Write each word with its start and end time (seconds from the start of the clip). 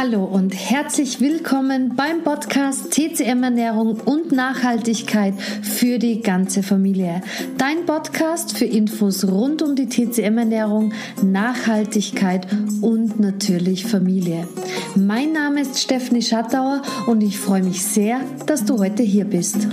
Hallo 0.00 0.24
und 0.24 0.54
herzlich 0.54 1.20
willkommen 1.20 1.94
beim 1.94 2.22
Podcast 2.24 2.90
TCM 2.90 3.42
Ernährung 3.42 4.00
und 4.00 4.32
Nachhaltigkeit 4.32 5.34
für 5.38 5.98
die 5.98 6.22
ganze 6.22 6.62
Familie. 6.62 7.20
Dein 7.58 7.84
Podcast 7.84 8.56
für 8.56 8.64
Infos 8.64 9.28
rund 9.28 9.60
um 9.60 9.76
die 9.76 9.90
TCM 9.90 10.38
Ernährung, 10.38 10.94
Nachhaltigkeit 11.22 12.46
und 12.80 13.20
natürlich 13.20 13.84
Familie. 13.84 14.48
Mein 14.94 15.32
Name 15.32 15.60
ist 15.60 15.78
Stephanie 15.78 16.22
Schattauer 16.22 16.80
und 17.06 17.20
ich 17.20 17.38
freue 17.38 17.62
mich 17.62 17.84
sehr, 17.84 18.22
dass 18.46 18.64
du 18.64 18.78
heute 18.78 19.02
hier 19.02 19.26
bist. 19.26 19.68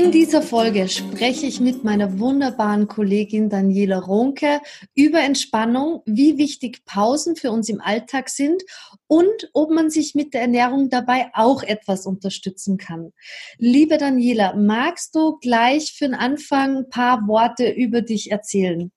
In 0.00 0.12
dieser 0.12 0.40
Folge 0.40 0.88
spreche 0.88 1.44
ich 1.44 1.60
mit 1.60 1.84
meiner 1.84 2.18
wunderbaren 2.18 2.88
Kollegin 2.88 3.50
Daniela 3.50 3.98
Ronke 3.98 4.62
über 4.94 5.20
Entspannung, 5.20 6.02
wie 6.06 6.38
wichtig 6.38 6.86
Pausen 6.86 7.36
für 7.36 7.50
uns 7.50 7.68
im 7.68 7.82
Alltag 7.82 8.30
sind 8.30 8.62
und 9.08 9.50
ob 9.52 9.70
man 9.70 9.90
sich 9.90 10.14
mit 10.14 10.32
der 10.32 10.40
Ernährung 10.40 10.88
dabei 10.88 11.30
auch 11.34 11.62
etwas 11.62 12.06
unterstützen 12.06 12.78
kann. 12.78 13.12
Liebe 13.58 13.98
Daniela, 13.98 14.54
magst 14.56 15.14
du 15.14 15.36
gleich 15.38 15.92
für 15.92 16.06
den 16.06 16.14
Anfang 16.14 16.78
ein 16.78 16.88
paar 16.88 17.28
Worte 17.28 17.68
über 17.68 18.00
dich 18.00 18.30
erzählen? 18.30 18.90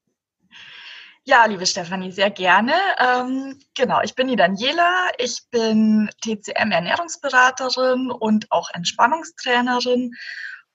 Ja, 1.25 1.45
liebe 1.45 1.65
Stefanie, 1.65 2.11
sehr 2.11 2.31
gerne. 2.31 2.73
Ähm, 2.97 3.59
genau, 3.75 3.99
ich 4.03 4.15
bin 4.15 4.29
die 4.29 4.37
Daniela. 4.37 5.09
Ich 5.17 5.41
bin 5.51 6.09
TCM-Ernährungsberaterin 6.21 8.09
und 8.09 8.49
auch 8.51 8.69
Entspannungstrainerin 8.73 10.13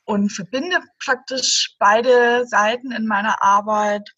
und 0.09 0.31
verbinde 0.31 0.81
praktisch 1.05 1.77
beide 1.79 2.47
Seiten 2.47 2.93
in 2.93 3.07
meiner 3.07 3.43
Arbeit. 3.43 4.09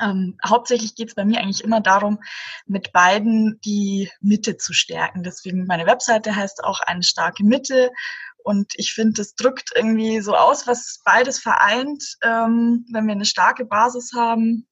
Ähm, 0.00 0.36
hauptsächlich 0.44 0.96
geht 0.96 1.10
es 1.10 1.14
bei 1.14 1.24
mir 1.24 1.38
eigentlich 1.38 1.62
immer 1.62 1.80
darum, 1.80 2.18
mit 2.66 2.92
beiden 2.92 3.60
die 3.64 4.10
Mitte 4.20 4.56
zu 4.56 4.72
stärken. 4.72 5.22
Deswegen 5.22 5.66
meine 5.66 5.86
Webseite 5.86 6.34
heißt 6.34 6.64
auch 6.64 6.80
eine 6.80 7.04
starke 7.04 7.44
Mitte. 7.44 7.90
Und 8.38 8.72
ich 8.74 8.92
finde, 8.92 9.14
das 9.14 9.36
drückt 9.36 9.70
irgendwie 9.72 10.20
so 10.20 10.34
aus, 10.34 10.66
was 10.66 11.00
beides 11.04 11.38
vereint. 11.38 12.16
Ähm, 12.22 12.84
wenn 12.92 13.06
wir 13.06 13.12
eine 13.12 13.24
starke 13.24 13.66
Basis 13.66 14.12
haben, 14.16 14.66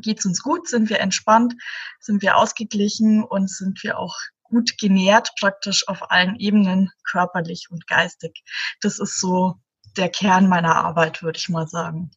geht 0.00 0.18
es 0.18 0.26
uns 0.26 0.42
gut, 0.42 0.68
sind 0.68 0.90
wir 0.90 0.98
entspannt, 0.98 1.54
sind 2.00 2.22
wir 2.22 2.36
ausgeglichen 2.36 3.22
und 3.22 3.48
sind 3.48 3.84
wir 3.84 3.98
auch 3.98 4.16
gut 4.48 4.78
genährt 4.78 5.30
praktisch 5.38 5.86
auf 5.88 6.10
allen 6.10 6.36
Ebenen, 6.36 6.90
körperlich 7.08 7.68
und 7.70 7.86
geistig. 7.86 8.42
Das 8.80 8.98
ist 8.98 9.20
so 9.20 9.54
der 9.96 10.08
Kern 10.08 10.48
meiner 10.48 10.76
Arbeit, 10.76 11.22
würde 11.22 11.38
ich 11.38 11.48
mal 11.48 11.68
sagen. 11.68 12.10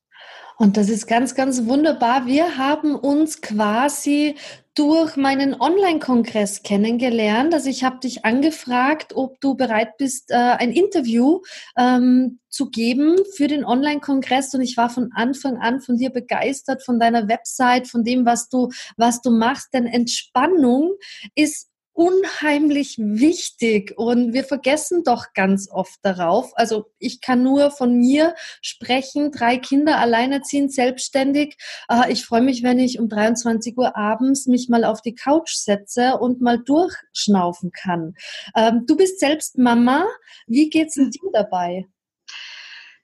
Und 0.57 0.77
das 0.77 0.89
ist 0.89 1.07
ganz, 1.07 1.33
ganz 1.33 1.65
wunderbar. 1.65 2.27
Wir 2.27 2.57
haben 2.59 2.95
uns 2.95 3.41
quasi 3.41 4.35
durch 4.75 5.17
meinen 5.17 5.59
Online-Kongress 5.59 6.61
kennengelernt. 6.61 7.55
Also 7.55 7.67
ich 7.67 7.83
habe 7.83 7.99
dich 7.99 8.25
angefragt, 8.25 9.13
ob 9.15 9.41
du 9.41 9.55
bereit 9.55 9.97
bist, 9.97 10.29
äh, 10.29 10.35
ein 10.35 10.71
Interview 10.71 11.41
ähm, 11.75 12.39
zu 12.47 12.69
geben 12.69 13.17
für 13.35 13.47
den 13.47 13.65
Online-Kongress. 13.65 14.53
Und 14.53 14.61
ich 14.61 14.77
war 14.77 14.91
von 14.91 15.09
Anfang 15.15 15.57
an 15.57 15.81
von 15.81 15.97
dir 15.97 16.11
begeistert, 16.11 16.83
von 16.83 16.99
deiner 16.99 17.27
Website, 17.27 17.87
von 17.87 18.03
dem, 18.03 18.27
was 18.27 18.47
du, 18.47 18.69
was 18.97 19.21
du 19.21 19.31
machst. 19.31 19.73
Denn 19.73 19.87
Entspannung 19.87 20.93
ist 21.33 21.70
unheimlich 21.93 22.97
wichtig 22.97 23.93
und 23.97 24.33
wir 24.33 24.43
vergessen 24.43 25.03
doch 25.03 25.33
ganz 25.33 25.69
oft 25.69 25.99
darauf. 26.03 26.51
Also 26.55 26.85
ich 26.99 27.21
kann 27.21 27.43
nur 27.43 27.71
von 27.71 27.97
mir 27.97 28.35
sprechen, 28.61 29.31
drei 29.31 29.57
Kinder 29.57 29.97
alleinerziehend, 29.97 30.73
selbstständig. 30.73 31.57
Äh, 31.89 32.11
ich 32.11 32.25
freue 32.25 32.41
mich, 32.41 32.63
wenn 32.63 32.79
ich 32.79 32.99
um 32.99 33.09
23 33.09 33.77
Uhr 33.77 33.95
abends 33.97 34.47
mich 34.47 34.69
mal 34.69 34.83
auf 34.83 35.01
die 35.01 35.15
Couch 35.15 35.53
setze 35.53 36.17
und 36.17 36.41
mal 36.41 36.59
durchschnaufen 36.59 37.71
kann. 37.71 38.15
Ähm, 38.55 38.85
du 38.87 38.95
bist 38.95 39.19
selbst 39.19 39.57
Mama. 39.57 40.07
Wie 40.47 40.69
geht's 40.69 40.95
dir 40.95 41.29
dabei? 41.33 41.87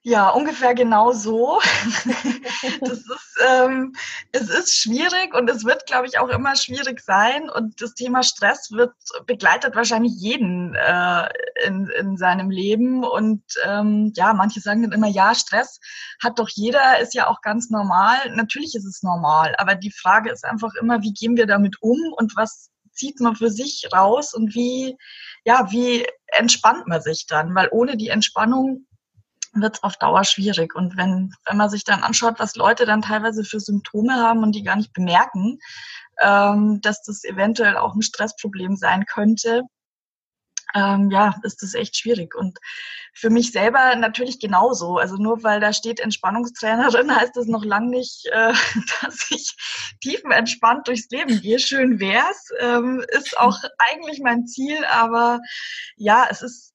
Ja, 0.08 0.30
ungefähr 0.30 0.74
genau 0.74 1.12
so. 1.12 1.60
das 2.80 2.98
ist, 2.98 3.38
ähm, 3.46 3.94
es 4.32 4.48
ist 4.48 4.74
schwierig 4.74 5.34
und 5.34 5.50
es 5.50 5.66
wird, 5.66 5.84
glaube 5.84 6.06
ich, 6.06 6.18
auch 6.18 6.30
immer 6.30 6.56
schwierig 6.56 7.00
sein. 7.00 7.50
Und 7.50 7.82
das 7.82 7.92
Thema 7.92 8.22
Stress 8.22 8.70
wird 8.70 8.94
begleitet 9.26 9.76
wahrscheinlich 9.76 10.14
jeden 10.16 10.74
äh, 10.74 11.28
in, 11.66 11.90
in 12.00 12.16
seinem 12.16 12.48
Leben. 12.48 13.04
Und 13.04 13.42
ähm, 13.66 14.10
ja, 14.16 14.32
manche 14.32 14.60
sagen 14.60 14.80
dann 14.80 14.92
immer, 14.92 15.08
ja, 15.08 15.34
Stress 15.34 15.78
hat 16.22 16.38
doch 16.38 16.48
jeder, 16.48 17.00
ist 17.00 17.12
ja 17.12 17.26
auch 17.26 17.42
ganz 17.42 17.68
normal. 17.68 18.16
Natürlich 18.34 18.74
ist 18.76 18.86
es 18.86 19.02
normal, 19.02 19.54
aber 19.58 19.74
die 19.74 19.92
Frage 19.92 20.30
ist 20.30 20.46
einfach 20.46 20.72
immer, 20.80 21.02
wie 21.02 21.12
gehen 21.12 21.36
wir 21.36 21.46
damit 21.46 21.76
um 21.82 21.98
und 22.16 22.34
was 22.34 22.70
zieht 22.92 23.20
man 23.20 23.36
für 23.36 23.50
sich 23.50 23.86
raus 23.94 24.32
und 24.32 24.54
wie, 24.54 24.96
ja, 25.44 25.70
wie 25.70 26.06
entspannt 26.28 26.86
man 26.86 27.02
sich 27.02 27.26
dann? 27.26 27.54
Weil 27.54 27.68
ohne 27.72 27.98
die 27.98 28.08
Entspannung 28.08 28.86
wird 29.60 29.76
es 29.76 29.82
auf 29.82 29.96
Dauer 29.96 30.24
schwierig. 30.24 30.74
Und 30.74 30.96
wenn, 30.96 31.34
wenn 31.46 31.56
man 31.56 31.70
sich 31.70 31.84
dann 31.84 32.02
anschaut, 32.02 32.38
was 32.38 32.56
Leute 32.56 32.86
dann 32.86 33.02
teilweise 33.02 33.44
für 33.44 33.60
Symptome 33.60 34.14
haben 34.14 34.42
und 34.42 34.52
die 34.52 34.62
gar 34.62 34.76
nicht 34.76 34.92
bemerken, 34.92 35.58
ähm, 36.20 36.80
dass 36.80 37.02
das 37.02 37.24
eventuell 37.24 37.76
auch 37.76 37.94
ein 37.94 38.02
Stressproblem 38.02 38.76
sein 38.76 39.04
könnte, 39.06 39.62
ähm, 40.74 41.10
ja, 41.10 41.34
ist 41.42 41.62
das 41.62 41.74
echt 41.74 41.96
schwierig. 41.96 42.34
Und 42.34 42.58
für 43.14 43.30
mich 43.30 43.52
selber 43.52 43.94
natürlich 43.96 44.38
genauso. 44.38 44.98
Also 44.98 45.16
nur 45.16 45.42
weil 45.42 45.60
da 45.60 45.72
steht 45.72 46.00
Entspannungstrainerin, 46.00 47.14
heißt 47.16 47.36
das 47.36 47.46
noch 47.46 47.64
lange 47.64 47.88
nicht, 47.88 48.26
äh, 48.26 48.52
dass 49.02 49.30
ich 49.30 49.56
tiefenentspannt 50.02 50.88
durchs 50.88 51.08
Leben 51.10 51.40
gehe. 51.40 51.58
Schön 51.58 52.00
wär's. 52.00 52.50
Ähm, 52.60 53.04
ist 53.08 53.38
auch 53.38 53.58
eigentlich 53.78 54.20
mein 54.22 54.46
Ziel, 54.46 54.84
aber 54.84 55.40
ja, 55.96 56.26
es 56.30 56.42
ist 56.42 56.74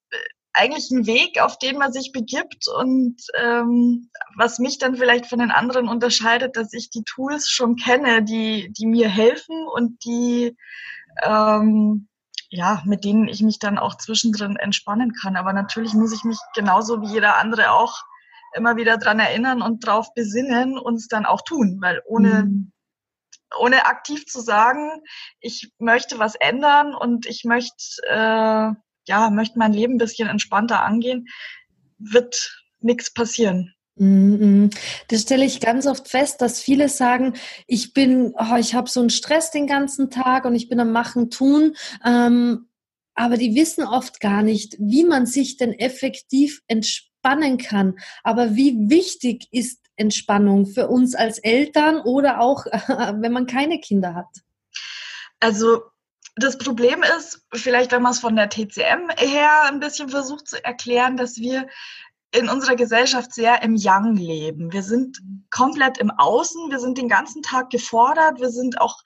eigentlich 0.53 0.91
ein 0.91 1.06
Weg, 1.08 1.41
auf 1.41 1.58
den 1.58 1.78
man 1.78 1.91
sich 1.91 2.12
begibt 2.12 2.68
und 2.68 3.16
ähm, 3.38 4.09
was 4.38 4.59
mich 4.59 4.78
dann 4.78 4.96
vielleicht 4.96 5.25
von 5.25 5.40
den 5.40 5.52
anderen 5.52 5.88
unterscheidet, 5.88 6.56
dass 6.56 6.74
ich 6.74 6.90
die 6.90 7.03
Tools 7.03 7.50
schon 7.50 7.75
kenne, 7.75 8.24
die, 8.24 8.72
die 8.72 8.86
mir 8.86 9.09
helfen 9.09 9.68
und 9.74 10.03
die, 10.06 10.56
ähm, 11.24 12.08
ja, 12.50 12.84
mit 12.86 13.03
denen 13.03 13.28
ich 13.28 13.41
mich 13.41 13.58
dann 13.58 13.80
auch 13.80 13.97
zwischendrin 13.97 14.56
entspannen 14.56 15.14
kann. 15.14 15.36
Aber 15.36 15.53
natürlich 15.53 15.94
muss 15.94 16.14
ich 16.14 16.24
mich 16.24 16.38
genauso 16.56 17.02
wie 17.02 17.12
jeder 17.14 17.38
andere 17.38 17.72
auch 17.72 18.03
immer 18.56 18.75
wieder 18.75 18.97
dran 18.97 19.20
erinnern 19.20 19.64
und 19.64 19.85
drauf 19.85 20.14
besinnen 20.14 20.78
und 20.78 20.96
es 20.96 21.08
dann 21.08 21.25
auch 21.25 21.41
tun, 21.41 21.80
weil 21.81 22.02
ohne 22.06 22.44
mhm 22.44 22.74
ohne 23.59 23.85
aktiv 23.85 24.25
zu 24.25 24.41
sagen, 24.41 24.90
ich 25.40 25.72
möchte 25.78 26.20
was 26.20 26.35
ändern 26.35 26.96
und 26.96 27.25
ich 27.25 27.44
möchte 27.44 28.02
äh, 28.08 28.72
ja, 29.08 29.30
möchte 29.30 29.59
mein 29.59 29.74
Leben 29.74 29.96
ein 29.96 30.00
bisschen 30.00 30.30
entspannter 30.30 30.84
angehen, 30.84 31.28
wird 31.97 32.64
nichts 32.80 33.14
passieren. 33.14 33.74
Das 35.08 35.22
stelle 35.22 35.46
ich 35.46 35.59
ganz 35.59 35.86
oft 35.86 36.08
fest, 36.08 36.41
dass 36.41 36.59
viele 36.59 36.90
sagen, 36.90 37.34
ich 37.68 37.94
bin, 37.94 38.34
oh, 38.38 38.56
ich 38.58 38.74
habe 38.74 38.90
so 38.90 39.00
einen 39.00 39.12
Stress 39.12 39.52
den 39.52 39.68
ganzen 39.68 40.09
Tag 40.09 40.46
und 40.46 40.56
ich 40.56 40.68
bin 40.68 40.80
am 40.80 40.91
Machen, 40.91 41.30
tun. 41.30 41.75
Ähm, 42.03 42.69
aber 43.14 43.38
die 43.38 43.53
wissen 43.53 43.84
oft 43.84 44.19
gar 44.19 44.41
nicht, 44.41 44.75
wie 44.80 45.03
man 45.03 45.28
sich 45.28 45.58
denn 45.58 45.74
effektiv 45.74 46.62
entspannen 46.68 47.59
kann. 47.59 48.00
Aber 48.24 48.56
wie 48.56 48.90
wichtig 48.90 49.47
ist 49.52 49.80
Entspannung 49.96 50.66
für 50.66 50.88
uns 50.88 51.14
als 51.14 51.38
Eltern 51.38 52.00
oder 52.02 52.41
auch, 52.41 52.66
wenn 53.20 53.31
man 53.31 53.46
keine 53.46 53.80
Kinder 53.80 54.16
hat? 54.16 54.41
Also 55.40 55.81
das 56.36 56.58
Problem 56.58 57.04
ist, 57.18 57.46
vielleicht 57.54 57.92
wenn 57.92 58.02
man 58.02 58.12
es 58.12 58.20
von 58.20 58.36
der 58.36 58.50
TCM 58.50 59.10
her 59.18 59.64
ein 59.66 59.80
bisschen 59.80 60.10
versucht 60.10 60.48
zu 60.48 60.64
erklären, 60.64 61.18
dass 61.18 61.38
wir 61.38 61.68
in 62.32 62.50
unserer 62.50 62.76
Gesellschaft 62.76 63.34
sehr 63.34 63.62
im 63.62 63.76
Yang 63.76 64.16
leben. 64.16 64.74
Wir 64.74 64.82
sind 64.82 65.20
komplett 65.52 66.00
im 66.00 66.09
Außen, 66.09 66.72
wir 66.72 66.80
sind 66.80 66.97
den 66.97 67.08
ganzen 67.08 67.44
Tag 67.44 67.70
gefordert, 67.70 68.40
wir 68.40 68.50
sind 68.50 68.82
auch 68.82 68.97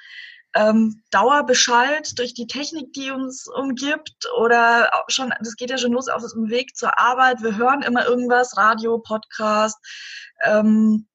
ähm, 0.56 1.04
dauerbeschallt 1.12 2.18
durch 2.18 2.34
die 2.34 2.48
Technik, 2.48 2.94
die 2.94 3.12
uns 3.12 3.48
umgibt 3.48 4.28
oder 4.40 4.90
schon, 5.10 5.34
das 5.40 5.56
geht 5.58 5.70
ja 5.70 5.78
schon 5.78 5.92
los 5.92 6.08
auf 6.08 6.24
dem 6.34 6.50
Weg 6.50 6.78
zur 6.78 6.98
Arbeit. 6.98 7.42
Wir 7.42 7.58
hören 7.58 7.82
immer 7.82 8.06
irgendwas, 8.06 8.56
Radio, 8.56 9.00
Podcast, 9.00 9.78
ähm, 10.46 11.08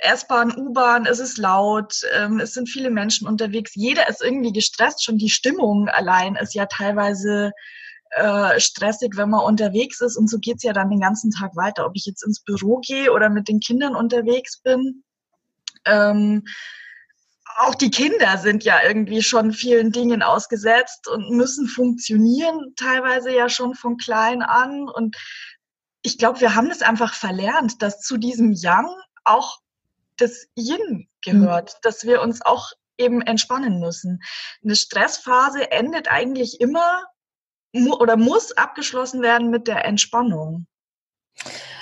S-Bahn, 0.00 0.56
U-Bahn, 0.56 1.06
es 1.06 1.18
ist 1.18 1.38
laut, 1.38 2.00
ähm, 2.14 2.40
es 2.40 2.54
sind 2.54 2.68
viele 2.68 2.90
Menschen 2.90 3.26
unterwegs. 3.26 3.72
Jeder 3.74 4.08
ist 4.08 4.22
irgendwie 4.22 4.52
gestresst. 4.52 5.04
Schon 5.04 5.18
die 5.18 5.30
Stimmung 5.30 5.88
allein 5.88 6.36
ist 6.36 6.54
ja 6.54 6.66
teilweise 6.66 7.52
äh, 8.10 8.58
stressig, 8.58 9.12
wenn 9.16 9.30
man 9.30 9.44
unterwegs 9.44 10.00
ist. 10.00 10.16
Und 10.16 10.28
so 10.28 10.38
geht's 10.38 10.62
ja 10.62 10.72
dann 10.72 10.90
den 10.90 11.00
ganzen 11.00 11.30
Tag 11.30 11.54
weiter. 11.54 11.86
Ob 11.86 11.92
ich 11.94 12.06
jetzt 12.06 12.24
ins 12.24 12.42
Büro 12.42 12.78
gehe 12.78 13.12
oder 13.12 13.28
mit 13.28 13.48
den 13.48 13.60
Kindern 13.60 13.94
unterwegs 13.94 14.60
bin. 14.62 15.04
Ähm, 15.84 16.44
auch 17.58 17.74
die 17.74 17.90
Kinder 17.90 18.38
sind 18.38 18.64
ja 18.64 18.80
irgendwie 18.82 19.22
schon 19.22 19.52
vielen 19.52 19.92
Dingen 19.92 20.22
ausgesetzt 20.22 21.08
und 21.08 21.30
müssen 21.30 21.66
funktionieren, 21.66 22.74
teilweise 22.76 23.34
ja 23.34 23.48
schon 23.48 23.74
von 23.74 23.98
klein 23.98 24.42
an. 24.42 24.88
Und 24.88 25.16
ich 26.02 26.16
glaube, 26.16 26.40
wir 26.40 26.54
haben 26.54 26.70
das 26.70 26.80
einfach 26.80 27.12
verlernt, 27.12 27.82
dass 27.82 28.00
zu 28.00 28.16
diesem 28.16 28.54
Young 28.56 28.88
auch 29.24 29.58
das 30.20 30.46
Yin 30.56 31.08
gehört, 31.22 31.74
mhm. 31.74 31.78
dass 31.82 32.04
wir 32.04 32.20
uns 32.22 32.42
auch 32.42 32.72
eben 32.98 33.22
entspannen 33.22 33.80
müssen. 33.80 34.20
Eine 34.62 34.76
Stressphase 34.76 35.70
endet 35.70 36.10
eigentlich 36.10 36.60
immer 36.60 37.04
mu 37.72 37.94
oder 37.94 38.16
muss 38.16 38.52
abgeschlossen 38.52 39.22
werden 39.22 39.50
mit 39.50 39.68
der 39.68 39.84
Entspannung. 39.84 40.66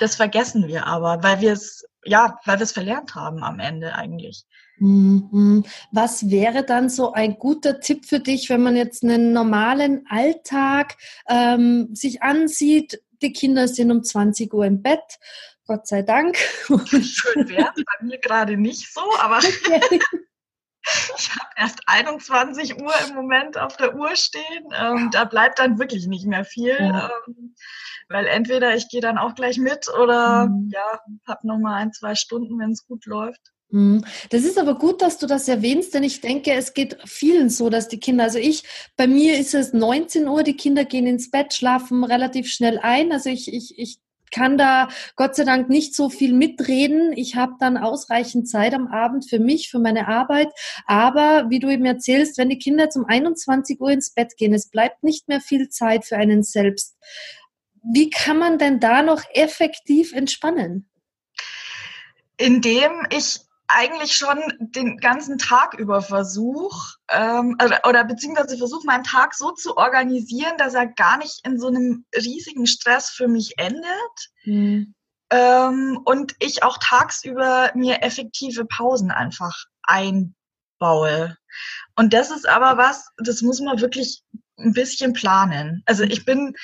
Das 0.00 0.14
vergessen 0.14 0.68
wir 0.68 0.86
aber, 0.86 1.22
weil 1.22 1.40
wir 1.40 1.52
es, 1.52 1.84
ja, 2.04 2.38
weil 2.44 2.58
wir 2.58 2.64
es 2.64 2.72
verlernt 2.72 3.14
haben 3.14 3.42
am 3.42 3.58
Ende 3.58 3.94
eigentlich. 3.94 4.44
Mhm. 4.78 5.64
Was 5.90 6.30
wäre 6.30 6.64
dann 6.64 6.88
so 6.88 7.12
ein 7.12 7.38
guter 7.38 7.80
Tipp 7.80 8.06
für 8.06 8.20
dich, 8.20 8.48
wenn 8.48 8.62
man 8.62 8.76
jetzt 8.76 9.02
einen 9.02 9.32
normalen 9.32 10.06
Alltag 10.08 10.96
ähm, 11.28 11.88
sich 11.92 12.22
ansieht? 12.22 13.02
Die 13.20 13.32
Kinder 13.32 13.66
sind 13.66 13.90
um 13.90 14.04
20 14.04 14.54
Uhr 14.54 14.64
im 14.66 14.82
Bett, 14.82 15.18
Gott 15.68 15.86
sei 15.86 16.00
Dank. 16.00 16.36
Schön 16.66 17.48
wäre 17.50 17.72
bei 17.76 18.04
mir 18.04 18.18
gerade 18.18 18.56
nicht 18.56 18.92
so, 18.92 19.02
aber 19.20 19.36
okay. 19.36 20.00
ich 21.18 21.30
habe 21.30 21.50
erst 21.56 21.80
21 21.86 22.80
Uhr 22.80 22.92
im 23.06 23.14
Moment 23.14 23.58
auf 23.58 23.76
der 23.76 23.94
Uhr 23.94 24.16
stehen. 24.16 24.64
Ähm, 24.74 25.10
da 25.12 25.24
bleibt 25.24 25.58
dann 25.58 25.78
wirklich 25.78 26.06
nicht 26.06 26.26
mehr 26.26 26.46
viel. 26.46 26.74
Ja. 26.78 27.10
Ähm, 27.26 27.54
weil 28.08 28.26
entweder 28.26 28.74
ich 28.74 28.88
gehe 28.88 29.02
dann 29.02 29.18
auch 29.18 29.34
gleich 29.34 29.58
mit 29.58 29.88
oder 30.02 30.46
mhm. 30.46 30.70
ja, 30.72 31.00
habe 31.26 31.46
nochmal 31.46 31.82
ein, 31.82 31.92
zwei 31.92 32.14
Stunden, 32.14 32.58
wenn 32.58 32.70
es 32.70 32.86
gut 32.86 33.04
läuft. 33.04 33.52
Mhm. 33.68 34.06
Das 34.30 34.44
ist 34.44 34.58
aber 34.58 34.74
gut, 34.76 35.02
dass 35.02 35.18
du 35.18 35.26
das 35.26 35.48
erwähnst, 35.48 35.92
denn 35.92 36.02
ich 36.02 36.22
denke, 36.22 36.54
es 36.54 36.72
geht 36.72 36.96
vielen 37.04 37.50
so, 37.50 37.68
dass 37.68 37.88
die 37.88 38.00
Kinder, 38.00 38.24
also 38.24 38.38
ich, 38.38 38.64
bei 38.96 39.06
mir 39.06 39.38
ist 39.38 39.54
es 39.54 39.74
19 39.74 40.26
Uhr, 40.26 40.42
die 40.42 40.56
Kinder 40.56 40.86
gehen 40.86 41.06
ins 41.06 41.30
Bett, 41.30 41.52
schlafen 41.52 42.04
relativ 42.04 42.50
schnell 42.50 42.78
ein. 42.78 43.12
Also 43.12 43.28
ich, 43.28 43.52
ich, 43.52 43.78
ich 43.78 43.98
kann 44.30 44.58
da 44.58 44.88
Gott 45.16 45.36
sei 45.36 45.44
Dank 45.44 45.68
nicht 45.68 45.94
so 45.94 46.10
viel 46.10 46.32
mitreden. 46.32 47.12
Ich 47.14 47.36
habe 47.36 47.54
dann 47.58 47.76
ausreichend 47.76 48.48
Zeit 48.48 48.74
am 48.74 48.88
Abend 48.88 49.28
für 49.28 49.38
mich, 49.38 49.70
für 49.70 49.78
meine 49.78 50.08
Arbeit. 50.08 50.48
Aber 50.86 51.46
wie 51.50 51.58
du 51.58 51.68
eben 51.70 51.84
erzählst, 51.84 52.38
wenn 52.38 52.48
die 52.48 52.58
Kinder 52.58 52.84
jetzt 52.84 52.96
um 52.96 53.04
21 53.06 53.80
Uhr 53.80 53.90
ins 53.90 54.12
Bett 54.12 54.36
gehen, 54.36 54.54
es 54.54 54.70
bleibt 54.70 55.02
nicht 55.02 55.28
mehr 55.28 55.40
viel 55.40 55.68
Zeit 55.68 56.04
für 56.04 56.16
einen 56.16 56.42
selbst. 56.42 56.96
Wie 57.82 58.10
kann 58.10 58.38
man 58.38 58.58
denn 58.58 58.80
da 58.80 59.02
noch 59.02 59.22
effektiv 59.32 60.12
entspannen? 60.12 60.88
Indem 62.36 63.06
ich 63.10 63.40
eigentlich 63.68 64.16
schon 64.16 64.38
den 64.58 64.96
ganzen 64.96 65.38
Tag 65.38 65.74
über 65.74 66.02
versuche, 66.02 66.96
ähm, 67.10 67.56
oder, 67.62 67.80
oder 67.86 68.04
beziehungsweise 68.04 68.56
versuche, 68.56 68.86
meinen 68.86 69.04
Tag 69.04 69.34
so 69.34 69.52
zu 69.52 69.76
organisieren, 69.76 70.56
dass 70.56 70.74
er 70.74 70.86
gar 70.86 71.18
nicht 71.18 71.46
in 71.46 71.58
so 71.58 71.68
einem 71.68 72.04
riesigen 72.16 72.66
Stress 72.66 73.10
für 73.10 73.28
mich 73.28 73.58
endet. 73.58 74.30
Mhm. 74.44 74.94
Ähm, 75.30 76.00
und 76.04 76.34
ich 76.40 76.62
auch 76.62 76.78
tagsüber 76.78 77.70
mir 77.74 78.02
effektive 78.02 78.64
Pausen 78.64 79.10
einfach 79.10 79.54
einbaue. 79.82 81.36
Und 81.96 82.14
das 82.14 82.30
ist 82.30 82.48
aber 82.48 82.78
was, 82.78 83.08
das 83.18 83.42
muss 83.42 83.60
man 83.60 83.80
wirklich 83.80 84.22
ein 84.56 84.72
bisschen 84.72 85.12
planen. 85.12 85.82
Also 85.84 86.04
ich 86.04 86.24
bin 86.24 86.54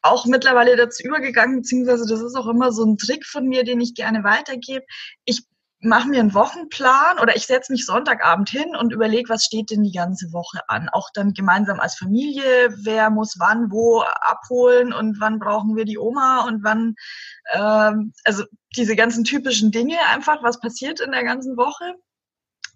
auch 0.00 0.26
mittlerweile 0.26 0.76
dazu 0.76 1.02
übergegangen, 1.02 1.56
beziehungsweise 1.56 2.06
das 2.06 2.20
ist 2.20 2.34
auch 2.34 2.46
immer 2.46 2.72
so 2.72 2.84
ein 2.84 2.96
Trick 2.96 3.26
von 3.26 3.46
mir, 3.46 3.64
den 3.64 3.80
ich 3.80 3.94
gerne 3.94 4.24
weitergebe. 4.24 4.84
Ich 5.24 5.44
mache 5.84 6.08
mir 6.08 6.20
einen 6.20 6.34
Wochenplan 6.34 7.18
oder 7.18 7.36
ich 7.36 7.46
setze 7.46 7.72
mich 7.72 7.86
Sonntagabend 7.86 8.48
hin 8.48 8.74
und 8.76 8.92
überlege, 8.92 9.28
was 9.28 9.44
steht 9.44 9.70
denn 9.70 9.82
die 9.82 9.92
ganze 9.92 10.32
Woche 10.32 10.60
an. 10.68 10.88
Auch 10.88 11.10
dann 11.14 11.32
gemeinsam 11.32 11.80
als 11.80 11.96
Familie, 11.96 12.74
wer 12.82 13.10
muss 13.10 13.36
wann 13.38 13.70
wo 13.70 14.02
abholen 14.02 14.92
und 14.92 15.20
wann 15.20 15.38
brauchen 15.38 15.76
wir 15.76 15.84
die 15.84 15.98
Oma 15.98 16.46
und 16.46 16.64
wann, 16.64 16.94
ähm, 17.52 18.12
also 18.24 18.44
diese 18.76 18.96
ganzen 18.96 19.24
typischen 19.24 19.70
Dinge 19.70 19.98
einfach, 20.12 20.42
was 20.42 20.60
passiert 20.60 21.00
in 21.00 21.12
der 21.12 21.24
ganzen 21.24 21.56
Woche. 21.56 21.94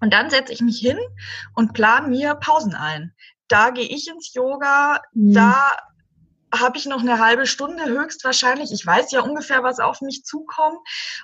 Und 0.01 0.13
dann 0.13 0.31
setze 0.31 0.53
ich 0.53 0.61
mich 0.61 0.79
hin 0.79 0.99
und 1.55 1.73
plane 1.73 2.09
mir 2.09 2.35
Pausen 2.37 2.75
ein. 2.75 3.15
Da 3.49 3.71
gehe 3.71 3.89
ich 3.89 4.09
ins 4.09 4.33
Yoga, 4.35 5.01
mhm. 5.13 5.33
da 5.33 5.77
habe 6.55 6.79
ich 6.79 6.87
noch 6.87 7.01
eine 7.01 7.19
halbe 7.19 7.47
Stunde 7.47 7.85
höchstwahrscheinlich. 7.85 8.73
Ich 8.73 8.85
weiß 8.85 9.11
ja 9.13 9.21
ungefähr, 9.21 9.63
was 9.63 9.81
auf 9.81 10.01
mich 10.01 10.25
zukommt. 10.25 10.79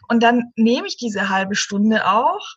Und 0.09 0.23
dann 0.23 0.53
nehme 0.57 0.87
ich 0.87 0.97
diese 0.97 1.29
halbe 1.29 1.55
Stunde 1.55 2.07
auch 2.07 2.57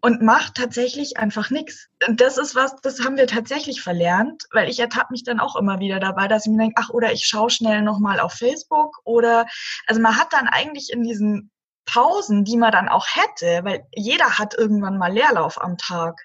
und 0.00 0.20
mache 0.20 0.52
tatsächlich 0.52 1.16
einfach 1.16 1.50
nichts. 1.50 1.88
Das 2.16 2.36
ist 2.36 2.56
was, 2.56 2.74
das 2.82 3.04
haben 3.04 3.16
wir 3.16 3.28
tatsächlich 3.28 3.82
verlernt, 3.82 4.44
weil 4.50 4.68
ich 4.68 4.80
ertappe 4.80 5.12
mich 5.12 5.22
dann 5.22 5.38
auch 5.38 5.54
immer 5.54 5.78
wieder 5.78 6.00
dabei, 6.00 6.26
dass 6.26 6.44
ich 6.44 6.50
mir 6.50 6.58
denke, 6.58 6.82
ach, 6.82 6.90
oder 6.90 7.12
ich 7.12 7.24
schaue 7.24 7.50
schnell 7.50 7.82
nochmal 7.82 8.18
auf 8.18 8.32
Facebook 8.32 8.98
oder, 9.04 9.46
also 9.86 10.00
man 10.00 10.18
hat 10.18 10.32
dann 10.32 10.48
eigentlich 10.48 10.92
in 10.92 11.04
diesen 11.04 11.52
Pausen, 11.84 12.44
die 12.44 12.56
man 12.56 12.72
dann 12.72 12.88
auch 12.88 13.06
hätte, 13.08 13.64
weil 13.64 13.86
jeder 13.94 14.38
hat 14.38 14.54
irgendwann 14.54 14.98
mal 14.98 15.12
Leerlauf 15.12 15.60
am 15.60 15.78
Tag. 15.78 16.20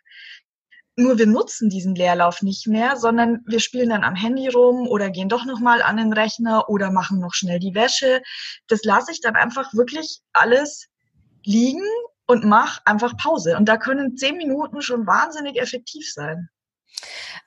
Nur 1.00 1.20
wir 1.20 1.28
nutzen 1.28 1.70
diesen 1.70 1.94
Leerlauf 1.94 2.42
nicht 2.42 2.66
mehr, 2.66 2.96
sondern 2.96 3.44
wir 3.46 3.60
spielen 3.60 3.90
dann 3.90 4.04
am 4.04 4.16
Handy 4.16 4.48
rum 4.48 4.88
oder 4.88 5.12
gehen 5.12 5.30
doch 5.30 5.46
nochmal 5.46 5.84
an 5.84 5.98
den 5.98 6.12
Rechner 6.12 6.70
oder 6.70 6.90
machen 6.90 7.20
noch 7.20 7.36
schnell 7.36 7.60
die 7.60 7.76
Wäsche. 7.76 8.24
Das 8.68 8.84
lasse 8.84 9.12
ich 9.12 9.22
dann 9.22 9.36
einfach 9.36 9.72
wirklich 9.76 10.22
alles 10.34 10.88
liegen 11.46 11.86
und 12.26 12.46
mach 12.46 12.80
einfach 12.86 13.16
Pause. 13.16 13.58
Und 13.58 13.70
da 13.70 13.78
können 13.78 14.18
zehn 14.18 14.38
Minuten 14.38 14.82
schon 14.82 15.06
wahnsinnig 15.06 15.62
effektiv 15.62 16.12
sein. 16.12 16.50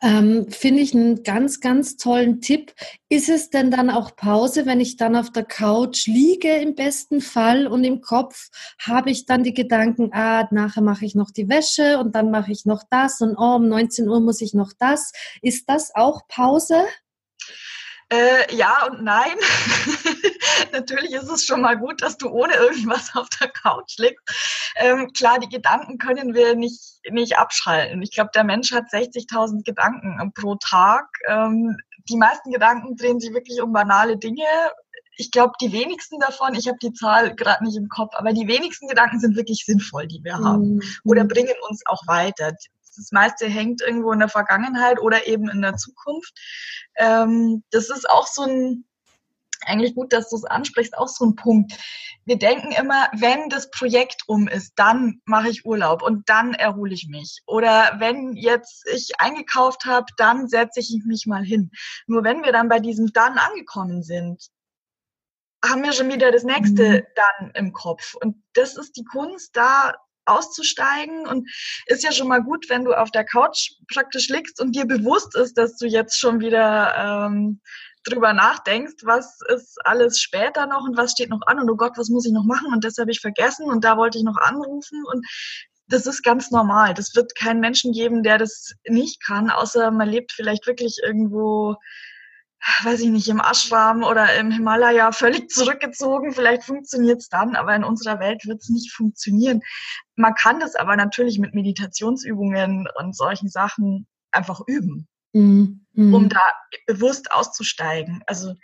Ähm, 0.02 0.46
Finde 0.50 0.81
ich 0.81 0.94
einen 0.94 1.22
ganz, 1.22 1.60
ganz 1.60 1.96
tollen 1.96 2.40
Tipp. 2.40 2.72
Ist 3.08 3.28
es 3.28 3.50
denn 3.50 3.70
dann 3.70 3.90
auch 3.90 4.16
Pause, 4.16 4.64
wenn 4.66 4.81
ich 4.81 4.96
dann 4.96 5.16
auf 5.16 5.31
der 5.31 5.44
Couch 5.44 6.06
liege 6.06 6.52
im 6.56 6.75
besten 6.75 7.20
Fall 7.20 7.66
und 7.66 7.84
im 7.84 8.00
Kopf 8.00 8.48
habe 8.81 9.10
ich 9.10 9.26
dann 9.26 9.42
die 9.42 9.54
Gedanken, 9.54 10.10
ah, 10.12 10.48
nachher 10.50 10.82
mache 10.82 11.04
ich 11.04 11.14
noch 11.14 11.31
die 11.31 11.48
Wäsche 11.48 11.98
und 11.98 12.14
dann 12.14 12.31
mache 12.31 12.52
ich 12.52 12.64
noch 12.64 12.82
das 12.90 13.20
und 13.20 13.37
oh, 13.37 13.56
um 13.56 13.69
19 13.69 14.08
Uhr 14.08 14.20
muss 14.20 14.40
ich 14.40 14.54
noch 14.54 14.72
das. 14.78 15.12
Ist 15.42 15.69
das 15.69 15.94
auch 15.94 16.26
Pause? 16.28 16.84
Äh, 18.12 18.55
ja 18.55 18.87
und 18.87 19.03
nein. 19.03 19.37
Natürlich 20.73 21.12
ist 21.12 21.31
es 21.31 21.45
schon 21.45 21.61
mal 21.61 21.79
gut, 21.79 22.03
dass 22.03 22.17
du 22.17 22.29
ohne 22.29 22.55
irgendwas 22.55 23.15
auf 23.15 23.29
der 23.41 23.49
Couch 23.49 23.99
liegst. 23.99 24.25
Ähm, 24.77 25.12
klar, 25.17 25.39
die 25.39 25.49
Gedanken 25.49 25.99
können 25.99 26.35
wir 26.35 26.57
nicht, 26.57 27.01
nicht 27.09 27.39
abschalten. 27.39 28.03
Ich 28.03 28.11
glaube, 28.11 28.31
der 28.35 28.45
Mensch 28.45 28.73
hat 28.73 28.87
60.000 28.93 29.65
Gedanken 29.65 30.33
pro 30.35 30.57
Tag. 30.57 31.07
Ähm, 31.29 31.77
die 32.09 32.17
meisten 32.17 32.51
Gedanken 32.51 32.97
drehen 32.97 33.21
sich 33.21 33.33
wirklich 33.33 33.62
um 33.62 33.73
banale 33.73 34.17
Dinge. 34.17 34.45
Ich 35.17 35.31
glaube, 35.31 35.53
die 35.61 35.73
wenigsten 35.73 36.19
davon, 36.19 36.55
ich 36.55 36.67
habe 36.67 36.79
die 36.83 36.93
Zahl 36.93 37.35
gerade 37.37 37.65
nicht 37.65 37.77
im 37.77 37.89
Kopf, 37.89 38.15
aber 38.15 38.33
die 38.33 38.49
wenigsten 38.49 38.89
Gedanken 38.89 39.21
sind 39.21 39.37
wirklich 39.37 39.65
sinnvoll, 39.65 40.07
die 40.07 40.25
wir 40.25 40.39
haben 40.39 40.76
mhm. 40.76 40.83
oder 41.05 41.25
bringen 41.25 41.55
uns 41.69 41.83
auch 41.87 42.02
weiter 42.07 42.52
das 43.00 43.12
meiste 43.12 43.47
hängt 43.47 43.80
irgendwo 43.80 44.12
in 44.12 44.19
der 44.19 44.28
Vergangenheit 44.28 45.00
oder 45.00 45.26
eben 45.26 45.49
in 45.49 45.62
der 45.62 45.76
Zukunft. 45.76 46.38
Ähm, 46.97 47.64
das 47.71 47.88
ist 47.88 48.09
auch 48.09 48.26
so 48.26 48.42
ein, 48.42 48.85
eigentlich 49.62 49.95
gut, 49.95 50.12
dass 50.12 50.28
du 50.30 50.37
es 50.37 50.45
ansprichst, 50.45 50.97
auch 50.97 51.09
so 51.09 51.25
ein 51.25 51.37
Punkt. 51.37 51.73
Wir 52.25 52.38
denken 52.38 52.73
immer, 52.73 53.09
wenn 53.12 53.49
das 53.49 53.71
Projekt 53.71 54.23
um 54.26 54.49
ist, 54.49 54.73
dann 54.76 55.21
mache 55.25 55.49
ich 55.49 55.64
Urlaub 55.64 56.02
und 56.02 56.28
dann 56.28 56.54
erhole 56.54 56.92
ich 56.92 57.09
mich. 57.09 57.42
Oder 57.47 57.97
wenn 57.99 58.37
jetzt 58.37 58.87
ich 58.92 59.19
eingekauft 59.19 59.87
habe, 59.87 60.07
dann 60.16 60.49
setze 60.49 60.80
ich 60.80 61.02
mich 61.07 61.26
mal 61.26 61.45
hin. 61.45 61.71
Nur 62.07 62.23
wenn 62.25 62.42
wir 62.42 62.52
dann 62.52 62.69
bei 62.69 62.80
diesem 62.80 63.12
dann 63.12 63.38
angekommen 63.38 64.02
sind, 64.02 64.50
haben 65.64 65.83
wir 65.83 65.92
schon 65.92 66.11
wieder 66.11 66.33
das 66.33 66.45
nächste 66.45 66.85
mhm. 66.85 67.02
dann 67.14 67.50
im 67.52 67.73
Kopf. 67.73 68.14
Und 68.14 68.42
das 68.54 68.76
ist 68.76 68.97
die 68.97 69.04
Kunst, 69.04 69.57
da 69.57 69.95
auszusteigen 70.30 71.26
und 71.26 71.50
ist 71.87 72.02
ja 72.02 72.12
schon 72.12 72.28
mal 72.28 72.42
gut, 72.42 72.68
wenn 72.68 72.84
du 72.84 72.92
auf 72.92 73.10
der 73.10 73.25
Couch 73.25 73.72
praktisch 73.92 74.28
liegst 74.28 74.60
und 74.60 74.75
dir 74.75 74.87
bewusst 74.87 75.37
ist, 75.37 75.58
dass 75.58 75.76
du 75.76 75.87
jetzt 75.87 76.18
schon 76.18 76.40
wieder 76.40 76.94
ähm, 76.96 77.60
drüber 78.04 78.32
nachdenkst, 78.32 79.04
was 79.04 79.38
ist 79.49 79.78
alles 79.84 80.20
später 80.20 80.66
noch 80.66 80.84
und 80.84 80.96
was 80.96 81.12
steht 81.12 81.30
noch 81.30 81.42
an 81.46 81.60
und 81.60 81.70
oh 81.70 81.76
Gott, 81.76 81.92
was 81.96 82.08
muss 82.08 82.26
ich 82.26 82.32
noch 82.32 82.44
machen 82.44 82.72
und 82.72 82.84
das 82.84 82.96
habe 82.99 83.10
ich 83.10 83.20
vergessen 83.20 83.66
und 83.66 83.84
da 83.84 83.96
wollte 83.96 84.18
ich 84.18 84.25
noch 84.25 84.38
anrufen 84.38 85.04
und 85.12 85.26
das 85.87 86.06
ist 86.06 86.22
ganz 86.22 86.50
normal. 86.50 86.94
Das 86.94 87.14
wird 87.14 87.34
keinen 87.34 87.60
Menschen 87.60 87.92
geben, 87.92 88.22
der 88.22 88.38
das 88.38 88.72
nicht 88.88 89.22
kann, 89.25 89.50
außer 89.50 89.90
man 89.90 90.08
lebt 90.08 90.32
vielleicht 90.32 90.66
wirklich 90.66 90.99
irgendwo 91.02 91.76
weiß 92.83 93.00
ich 93.00 93.11
nicht, 93.11 93.29
im 93.29 93.40
Ashram 93.40 94.02
oder 94.02 94.35
im 94.37 94.50
Himalaya 94.50 95.12
völlig 95.12 95.49
zurückgezogen. 95.50 96.33
Vielleicht 96.33 96.64
funktioniert 96.64 97.21
es 97.21 97.29
dann, 97.29 97.57
aber 97.57 97.75
in 97.75 97.85
unserer 97.85 98.21
Welt 98.21 98.47
wird 98.47 98.61
es 98.61 98.69
nicht 98.69 98.93
funktionieren. 98.93 99.62
Man 100.17 100.35
kann 100.35 100.61
das 100.61 100.75
aber 100.75 100.97
natürlich 100.97 101.38
mit 101.38 101.55
Meditationsübungen 101.55 102.87
und 102.99 103.17
solchen 103.17 103.49
Sachen 103.49 104.07
einfach 104.31 104.61
üben, 104.67 105.09
mhm. 105.33 105.87
um 105.95 106.29
da 106.29 106.40
bewusst 106.87 107.33
auszusteigen. 107.33 108.23
Also 108.26 108.55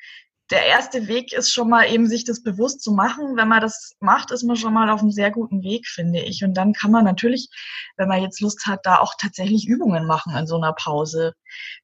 der 0.50 0.64
erste 0.66 1.08
Weg 1.08 1.32
ist 1.32 1.52
schon 1.52 1.68
mal 1.68 1.90
eben, 1.90 2.06
sich 2.06 2.24
das 2.24 2.42
bewusst 2.42 2.80
zu 2.82 2.92
machen. 2.92 3.36
Wenn 3.36 3.48
man 3.48 3.60
das 3.60 3.96
macht, 3.98 4.30
ist 4.30 4.44
man 4.44 4.56
schon 4.56 4.74
mal 4.74 4.90
auf 4.90 5.00
einem 5.00 5.10
sehr 5.10 5.32
guten 5.32 5.62
Weg, 5.62 5.88
finde 5.88 6.20
ich. 6.20 6.44
Und 6.44 6.54
dann 6.54 6.72
kann 6.72 6.92
man 6.92 7.04
natürlich, 7.04 7.48
wenn 7.96 8.08
man 8.08 8.22
jetzt 8.22 8.40
Lust 8.40 8.66
hat, 8.66 8.80
da 8.84 8.98
auch 8.98 9.14
tatsächlich 9.18 9.66
Übungen 9.66 10.06
machen 10.06 10.36
in 10.36 10.46
so 10.46 10.56
einer 10.56 10.72
Pause. 10.72 11.32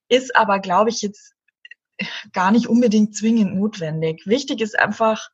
Ist 0.09 0.37
aber, 0.37 0.61
glaube 0.61 0.90
ich, 0.90 1.02
jetzt 1.02 1.33
gar 2.32 2.50
nicht 2.50 2.68
unbedingt 2.68 3.16
zwingend 3.16 3.54
notwendig. 3.54 4.26
Wichtig 4.26 4.61
ist 4.61 4.78
einfach, 4.78 5.30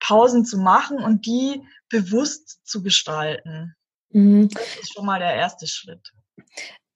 Pausen 0.00 0.44
zu 0.44 0.58
machen 0.58 0.98
und 0.98 1.26
die 1.26 1.62
bewusst 1.88 2.60
zu 2.64 2.82
gestalten. 2.82 3.74
Mhm. 4.10 4.48
Das 4.48 4.76
ist 4.80 4.94
schon 4.94 5.06
mal 5.06 5.18
der 5.18 5.34
erste 5.34 5.66
Schritt. 5.66 6.12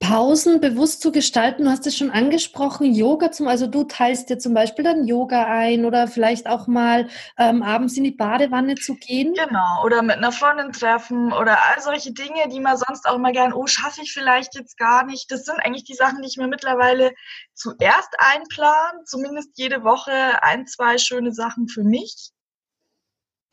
Pausen 0.03 0.61
bewusst 0.61 1.01
zu 1.01 1.13
gestalten. 1.13 1.65
Du 1.65 1.71
hast 1.71 1.87
es 1.87 1.97
schon 1.97 2.11
angesprochen, 2.11 2.93
Yoga 2.93 3.31
zum, 3.31 3.47
also 3.47 3.69
du 3.69 3.85
teilst 3.85 4.31
dir 4.31 4.39
zum 4.39 4.53
Beispiel 4.53 4.85
dann 4.85 5.07
Yoga 5.07 5.45
ein 5.47 5.85
oder 5.85 6.09
vielleicht 6.09 6.49
auch 6.49 6.67
mal 6.67 7.09
ähm, 7.39 7.63
abends 7.63 7.97
in 7.97 8.03
die 8.03 8.11
Badewanne 8.11 8.75
zu 8.75 8.97
gehen. 8.97 9.33
Genau, 9.35 9.85
oder 9.85 10.03
mit 10.03 10.17
einer 10.17 10.33
Freundin 10.33 10.73
treffen 10.73 11.33
oder 11.33 11.57
all 11.67 11.81
solche 11.81 12.13
Dinge, 12.13 12.49
die 12.53 12.59
man 12.59 12.77
sonst 12.77 13.09
auch 13.09 13.19
mal 13.19 13.33
gern, 13.33 13.53
oh, 13.53 13.69
schaffe 13.69 14.03
ich 14.03 14.13
vielleicht 14.13 14.57
jetzt 14.57 14.77
gar 14.77 15.07
nicht. 15.07 15.31
Das 15.31 15.45
sind 15.45 15.61
eigentlich 15.61 15.85
die 15.85 15.95
Sachen, 15.95 16.21
die 16.21 16.29
ich 16.29 16.37
mir 16.37 16.49
mittlerweile 16.49 17.13
zuerst 17.55 18.11
einplan, 18.19 19.05
zumindest 19.07 19.51
jede 19.55 19.85
Woche 19.85 20.43
ein, 20.43 20.67
zwei 20.67 20.99
schöne 20.99 21.33
Sachen 21.33 21.69
für 21.69 21.85
mich 21.85 22.33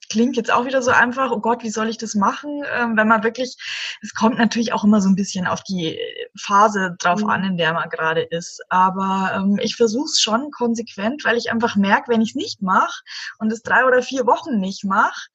klingt 0.09 0.35
jetzt 0.35 0.51
auch 0.51 0.65
wieder 0.65 0.81
so 0.81 0.91
einfach, 0.91 1.31
oh 1.31 1.39
Gott, 1.39 1.63
wie 1.63 1.69
soll 1.69 1.87
ich 1.87 1.97
das 1.97 2.15
machen? 2.15 2.63
Ähm, 2.75 2.97
wenn 2.97 3.07
man 3.07 3.23
wirklich, 3.23 3.55
es 4.01 4.13
kommt 4.13 4.37
natürlich 4.37 4.73
auch 4.73 4.83
immer 4.83 5.01
so 5.01 5.09
ein 5.09 5.15
bisschen 5.15 5.47
auf 5.47 5.63
die 5.63 5.99
Phase 6.37 6.95
drauf 6.99 7.21
mhm. 7.21 7.29
an, 7.29 7.43
in 7.43 7.57
der 7.57 7.73
man 7.73 7.89
gerade 7.89 8.21
ist. 8.21 8.61
Aber 8.69 9.31
ähm, 9.35 9.59
ich 9.61 9.75
versuche 9.75 10.05
es 10.05 10.19
schon 10.19 10.51
konsequent, 10.51 11.23
weil 11.23 11.37
ich 11.37 11.51
einfach 11.51 11.75
merke, 11.75 12.11
wenn 12.11 12.21
ich 12.21 12.31
es 12.31 12.35
nicht 12.35 12.61
mache 12.61 13.01
und 13.37 13.53
es 13.53 13.61
drei 13.61 13.85
oder 13.85 14.01
vier 14.01 14.25
Wochen 14.25 14.59
nicht 14.59 14.83
mache, 14.83 15.29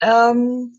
ähm, 0.00 0.78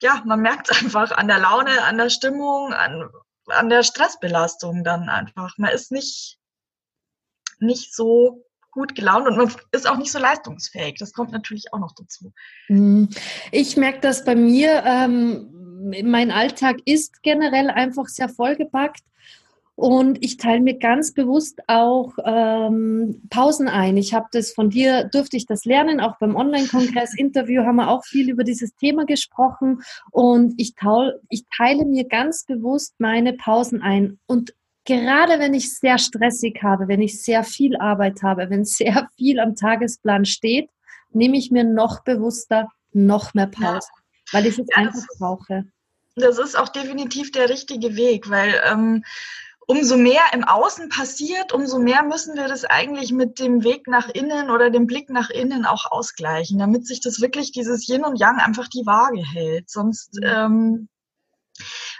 ja, 0.00 0.22
man 0.24 0.40
merkt 0.40 0.70
es 0.70 0.78
einfach 0.82 1.12
an 1.12 1.28
der 1.28 1.38
Laune, 1.38 1.82
an 1.82 1.98
der 1.98 2.10
Stimmung, 2.10 2.72
an, 2.72 3.10
an 3.46 3.68
der 3.68 3.82
Stressbelastung 3.82 4.84
dann 4.84 5.08
einfach. 5.08 5.58
Man 5.58 5.70
ist 5.72 5.92
nicht, 5.92 6.38
nicht 7.58 7.94
so 7.94 8.45
gut 8.76 8.94
gelaunt 8.94 9.26
und 9.26 9.36
man 9.36 9.52
ist 9.72 9.88
auch 9.88 9.96
nicht 9.96 10.12
so 10.12 10.18
leistungsfähig. 10.18 10.96
Das 10.98 11.12
kommt 11.14 11.32
natürlich 11.32 11.72
auch 11.72 11.78
noch 11.78 11.92
dazu. 11.92 12.32
Mhm. 12.68 13.08
Ich 13.50 13.76
merke 13.76 14.00
das 14.00 14.24
bei 14.24 14.36
mir. 14.36 14.84
Ähm, 14.86 15.48
mein 16.04 16.30
Alltag 16.30 16.76
ist 16.84 17.22
generell 17.22 17.70
einfach 17.70 18.06
sehr 18.06 18.28
vollgepackt. 18.28 19.02
Und 19.76 20.24
ich 20.24 20.38
teile 20.38 20.60
mir 20.60 20.78
ganz 20.78 21.12
bewusst 21.12 21.60
auch 21.66 22.14
ähm, 22.24 23.20
Pausen 23.28 23.68
ein. 23.68 23.98
Ich 23.98 24.14
habe 24.14 24.26
das 24.32 24.52
von 24.52 24.70
dir, 24.70 25.04
durfte 25.04 25.36
ich 25.36 25.44
das 25.44 25.66
lernen, 25.66 26.00
auch 26.00 26.16
beim 26.18 26.34
Online-Kongress-Interview 26.34 27.62
haben 27.66 27.76
wir 27.76 27.90
auch 27.90 28.02
viel 28.02 28.30
über 28.30 28.42
dieses 28.42 28.74
Thema 28.76 29.04
gesprochen. 29.04 29.82
Und 30.10 30.54
ich, 30.56 30.74
taul, 30.76 31.20
ich 31.28 31.44
teile 31.54 31.84
mir 31.84 32.08
ganz 32.08 32.46
bewusst 32.46 32.94
meine 32.98 33.34
Pausen 33.34 33.82
ein. 33.82 34.18
Und 34.26 34.54
gerade 34.86 35.38
wenn 35.38 35.52
ich 35.52 35.76
sehr 35.76 35.98
stressig 35.98 36.62
habe, 36.62 36.88
wenn 36.88 37.02
ich 37.02 37.22
sehr 37.22 37.44
viel 37.44 37.76
Arbeit 37.76 38.22
habe, 38.22 38.48
wenn 38.48 38.64
sehr 38.64 39.08
viel 39.16 39.38
am 39.38 39.54
Tagesplan 39.54 40.24
steht, 40.24 40.70
nehme 41.10 41.36
ich 41.36 41.50
mir 41.50 41.64
noch 41.64 42.02
bewusster 42.02 42.68
noch 42.92 43.34
mehr 43.34 43.48
Pause, 43.48 43.88
ja. 43.92 44.32
weil 44.32 44.46
ich 44.46 44.58
es 44.58 44.66
ja, 44.70 44.76
einfach 44.76 45.06
brauche. 45.18 45.64
Das 46.14 46.38
ist 46.38 46.58
auch 46.58 46.70
definitiv 46.70 47.30
der 47.30 47.50
richtige 47.50 47.94
Weg, 47.96 48.30
weil 48.30 48.60
ähm, 48.64 49.04
umso 49.66 49.96
mehr 49.96 50.22
im 50.32 50.44
Außen 50.44 50.88
passiert, 50.88 51.52
umso 51.52 51.78
mehr 51.78 52.02
müssen 52.04 52.36
wir 52.36 52.48
das 52.48 52.64
eigentlich 52.64 53.12
mit 53.12 53.38
dem 53.38 53.64
Weg 53.64 53.86
nach 53.88 54.08
innen 54.08 54.50
oder 54.50 54.70
dem 54.70 54.86
Blick 54.86 55.10
nach 55.10 55.28
innen 55.28 55.66
auch 55.66 55.90
ausgleichen, 55.90 56.58
damit 56.58 56.86
sich 56.86 57.00
das 57.00 57.20
wirklich 57.20 57.52
dieses 57.52 57.86
Yin 57.88 58.04
und 58.04 58.18
Yang 58.18 58.38
einfach 58.38 58.68
die 58.68 58.86
Waage 58.86 59.22
hält. 59.22 59.68
Sonst 59.68 60.14
mhm. 60.14 60.24
ähm, 60.24 60.88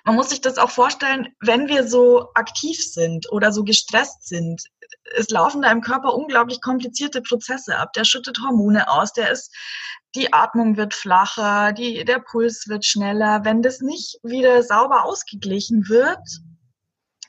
man 0.06 0.14
muss 0.14 0.30
sich 0.30 0.40
das 0.40 0.56
auch 0.56 0.70
vorstellen, 0.70 1.34
wenn 1.40 1.66
wir 1.66 1.86
so 1.86 2.30
aktiv 2.34 2.78
sind 2.80 3.30
oder 3.32 3.52
so 3.52 3.64
gestresst 3.64 4.28
sind, 4.28 4.62
es 5.16 5.30
laufen 5.30 5.62
da 5.62 5.72
im 5.72 5.80
Körper 5.80 6.14
unglaublich 6.14 6.60
komplizierte 6.60 7.22
Prozesse 7.22 7.76
ab. 7.76 7.92
Der 7.92 8.04
schüttet 8.04 8.38
Hormone 8.40 8.88
aus, 8.88 9.12
der 9.12 9.32
ist, 9.32 9.52
die 10.14 10.32
Atmung 10.32 10.76
wird 10.76 10.94
flacher, 10.94 11.72
die, 11.72 12.04
der 12.04 12.20
Puls 12.20 12.68
wird 12.68 12.84
schneller. 12.84 13.44
Wenn 13.44 13.62
das 13.62 13.80
nicht 13.80 14.20
wieder 14.22 14.62
sauber 14.62 15.04
ausgeglichen 15.04 15.88
wird, 15.88 16.20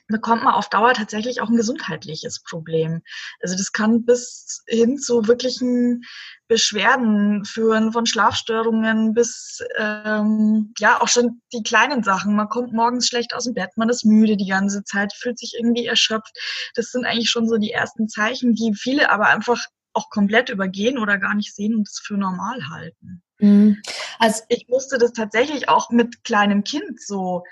bekommt 0.06 0.44
man 0.44 0.54
auf 0.54 0.68
Dauer 0.68 0.94
tatsächlich 0.94 1.40
auch 1.40 1.48
ein 1.48 1.56
gesundheitliches 1.56 2.44
Problem. 2.44 3.02
Also 3.42 3.56
das 3.56 3.72
kann 3.72 4.04
bis 4.04 4.62
hin 4.68 4.98
zu 4.98 5.26
wirklichen 5.26 6.04
Beschwerden 6.48 7.44
führen, 7.44 7.92
von 7.92 8.06
Schlafstörungen 8.06 9.12
bis 9.12 9.62
ähm, 9.78 10.72
ja 10.78 11.00
auch 11.00 11.08
schon 11.08 11.42
die 11.52 11.62
kleinen 11.62 12.02
Sachen. 12.02 12.34
Man 12.34 12.48
kommt 12.48 12.72
morgens 12.72 13.06
schlecht 13.06 13.34
aus 13.34 13.44
dem 13.44 13.54
Bett, 13.54 13.70
man 13.76 13.90
ist 13.90 14.04
müde 14.04 14.36
die 14.36 14.48
ganze 14.48 14.82
Zeit, 14.82 15.12
fühlt 15.12 15.38
sich 15.38 15.54
irgendwie 15.58 15.86
erschöpft. 15.86 16.36
Das 16.74 16.90
sind 16.90 17.04
eigentlich 17.04 17.30
schon 17.30 17.48
so 17.48 17.58
die 17.58 17.72
ersten 17.72 18.08
Zeichen, 18.08 18.54
die 18.54 18.74
viele 18.74 19.10
aber 19.10 19.28
einfach 19.28 19.62
auch 19.92 20.10
komplett 20.10 20.48
übergehen 20.48 20.98
oder 20.98 21.18
gar 21.18 21.34
nicht 21.34 21.54
sehen 21.54 21.74
und 21.74 21.86
es 21.86 22.00
für 22.02 22.16
normal 22.16 22.60
halten. 22.70 23.22
Mhm. 23.38 23.82
Also 24.18 24.42
ich 24.48 24.66
musste 24.68 24.98
das 24.98 25.12
tatsächlich 25.12 25.68
auch 25.68 25.90
mit 25.90 26.24
kleinem 26.24 26.64
Kind 26.64 27.00
so 27.00 27.44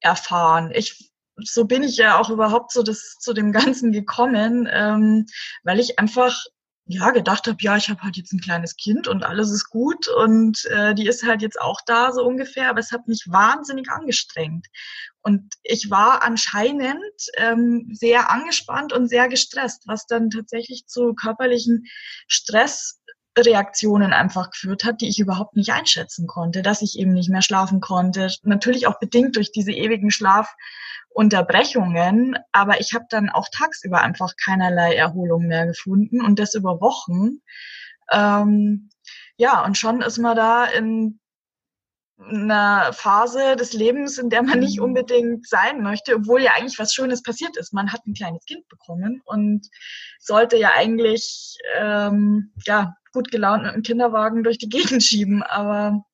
erfahren. 0.00 0.72
Ich 0.74 1.10
so 1.42 1.64
bin 1.64 1.82
ich 1.82 1.96
ja 1.96 2.18
auch 2.18 2.28
überhaupt 2.28 2.72
so 2.72 2.82
das, 2.82 3.16
zu 3.18 3.32
dem 3.32 3.52
Ganzen 3.52 3.92
gekommen, 3.92 4.68
ähm, 4.70 5.26
weil 5.62 5.80
ich 5.80 5.98
einfach 5.98 6.44
ja 6.90 7.10
gedacht 7.10 7.46
habe, 7.46 7.56
ja, 7.60 7.76
ich 7.76 7.88
habe 7.88 8.02
halt 8.02 8.16
jetzt 8.16 8.32
ein 8.32 8.40
kleines 8.40 8.76
Kind 8.76 9.08
und 9.08 9.24
alles 9.24 9.50
ist 9.50 9.70
gut 9.70 10.08
und 10.08 10.64
äh, 10.66 10.94
die 10.94 11.06
ist 11.06 11.24
halt 11.26 11.42
jetzt 11.42 11.60
auch 11.60 11.80
da 11.86 12.12
so 12.12 12.24
ungefähr, 12.24 12.70
aber 12.70 12.80
es 12.80 12.92
hat 12.92 13.08
mich 13.08 13.26
wahnsinnig 13.28 13.88
angestrengt. 13.90 14.66
Und 15.22 15.54
ich 15.62 15.90
war 15.90 16.22
anscheinend 16.22 16.98
ähm, 17.36 17.90
sehr 17.92 18.30
angespannt 18.30 18.92
und 18.92 19.08
sehr 19.08 19.28
gestresst, 19.28 19.82
was 19.86 20.06
dann 20.06 20.30
tatsächlich 20.30 20.86
zu 20.86 21.14
körperlichen 21.14 21.84
Stressreaktionen 23.32 24.12
einfach 24.12 24.50
geführt 24.50 24.84
hat, 24.84 25.00
die 25.00 25.08
ich 25.08 25.18
überhaupt 25.18 25.56
nicht 25.56 25.72
einschätzen 25.72 26.26
konnte, 26.26 26.62
dass 26.62 26.82
ich 26.82 26.98
eben 26.98 27.12
nicht 27.12 27.30
mehr 27.30 27.42
schlafen 27.42 27.80
konnte. 27.80 28.28
Natürlich 28.42 28.86
auch 28.86 28.98
bedingt 28.98 29.36
durch 29.36 29.52
diese 29.52 29.72
ewigen 29.72 30.10
Schlaf 30.10 30.54
Unterbrechungen, 31.12 32.36
aber 32.52 32.80
ich 32.80 32.94
habe 32.94 33.06
dann 33.10 33.30
auch 33.30 33.48
tagsüber 33.50 34.00
einfach 34.00 34.34
keinerlei 34.42 34.94
Erholung 34.94 35.46
mehr 35.46 35.66
gefunden 35.66 36.22
und 36.24 36.38
das 36.38 36.54
über 36.54 36.80
Wochen. 36.80 37.40
Ähm, 38.12 38.90
ja, 39.36 39.64
und 39.64 39.76
schon 39.76 40.02
ist 40.02 40.18
man 40.18 40.36
da 40.36 40.66
in 40.66 41.18
einer 42.18 42.92
Phase 42.92 43.56
des 43.56 43.72
Lebens, 43.72 44.18
in 44.18 44.30
der 44.30 44.42
man 44.42 44.60
nicht 44.60 44.78
mhm. 44.78 44.84
unbedingt 44.84 45.48
sein 45.48 45.82
möchte, 45.82 46.14
obwohl 46.16 46.42
ja 46.42 46.52
eigentlich 46.52 46.78
was 46.78 46.94
Schönes 46.94 47.22
passiert 47.22 47.56
ist. 47.56 47.72
Man 47.72 47.92
hat 47.92 48.06
ein 48.06 48.14
kleines 48.14 48.44
Kind 48.44 48.68
bekommen 48.68 49.22
und 49.24 49.66
sollte 50.20 50.56
ja 50.56 50.72
eigentlich 50.76 51.56
ähm, 51.76 52.52
ja 52.66 52.94
gut 53.12 53.30
gelaunt 53.30 53.64
mit 53.64 53.74
dem 53.74 53.82
Kinderwagen 53.82 54.42
durch 54.42 54.58
die 54.58 54.68
Gegend 54.68 55.02
schieben, 55.02 55.42
aber 55.42 56.04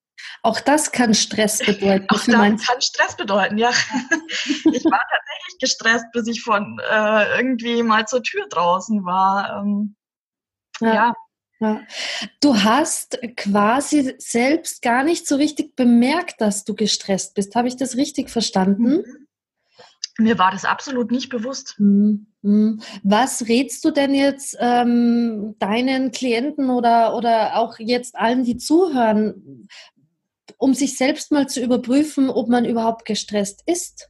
auch 0.42 0.60
das 0.60 0.92
kann 0.92 1.14
Stress 1.14 1.58
bedeuten. 1.66 2.06
Auch 2.08 2.24
das 2.24 2.66
kann 2.66 2.80
Stress 2.80 3.16
bedeuten, 3.16 3.58
ja. 3.58 3.70
ich 3.70 4.84
war 4.84 5.02
tatsächlich 5.10 5.58
gestresst, 5.60 6.06
bis 6.12 6.26
ich 6.26 6.42
von 6.42 6.80
äh, 6.90 7.38
irgendwie 7.38 7.82
mal 7.82 8.06
zur 8.06 8.22
Tür 8.22 8.46
draußen 8.48 9.04
war. 9.04 9.62
Ähm, 9.62 9.96
ja. 10.80 10.94
ja. 10.94 11.14
Ja. 11.58 11.80
Du 12.40 12.62
hast 12.62 13.18
quasi 13.34 14.14
selbst 14.18 14.82
gar 14.82 15.04
nicht 15.04 15.26
so 15.26 15.36
richtig 15.36 15.74
bemerkt, 15.74 16.38
dass 16.42 16.64
du 16.64 16.74
gestresst 16.74 17.34
bist. 17.34 17.54
Habe 17.54 17.68
ich 17.68 17.76
das 17.76 17.96
richtig 17.96 18.28
verstanden? 18.28 18.98
Mhm. 18.98 19.25
Mir 20.18 20.38
war 20.38 20.50
das 20.50 20.64
absolut 20.64 21.10
nicht 21.10 21.28
bewusst. 21.28 21.74
Mhm. 21.78 22.26
mhm. 22.42 22.80
Was 23.02 23.48
rätst 23.48 23.84
du 23.84 23.90
denn 23.90 24.14
jetzt 24.14 24.56
ähm, 24.60 25.56
deinen 25.58 26.10
Klienten 26.10 26.70
oder, 26.70 27.14
oder 27.14 27.56
auch 27.56 27.78
jetzt 27.78 28.16
allen, 28.16 28.44
die 28.44 28.56
zuhören? 28.56 29.68
um 30.58 30.74
sich 30.74 30.96
selbst 30.96 31.32
mal 31.32 31.48
zu 31.48 31.60
überprüfen, 31.60 32.30
ob 32.30 32.48
man 32.48 32.64
überhaupt 32.64 33.04
gestresst 33.04 33.62
ist? 33.66 34.08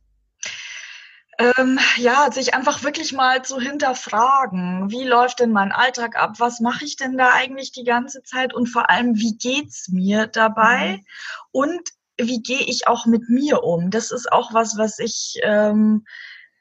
Ähm, 1.38 1.78
ja, 1.98 2.30
sich 2.32 2.54
einfach 2.54 2.82
wirklich 2.82 3.12
mal 3.12 3.44
zu 3.44 3.60
hinterfragen, 3.60 4.90
wie 4.90 5.04
läuft 5.04 5.40
denn 5.40 5.52
mein 5.52 5.70
Alltag 5.70 6.16
ab? 6.16 6.36
Was 6.38 6.60
mache 6.60 6.84
ich 6.86 6.96
denn 6.96 7.18
da 7.18 7.32
eigentlich 7.34 7.72
die 7.72 7.84
ganze 7.84 8.22
Zeit? 8.22 8.54
Und 8.54 8.68
vor 8.68 8.88
allem, 8.88 9.16
wie 9.16 9.36
geht's 9.36 9.88
mir 9.88 10.28
dabei? 10.28 10.92
Mhm. 10.92 11.04
Und 11.52 11.88
wie 12.18 12.42
gehe 12.42 12.64
ich 12.66 12.88
auch 12.88 13.06
mit 13.06 13.28
mir 13.28 13.62
um? 13.62 13.90
Das 13.90 14.10
ist 14.10 14.30
auch 14.32 14.52
was, 14.52 14.76
was 14.76 14.98
ich 14.98 15.38
ähm, 15.42 16.04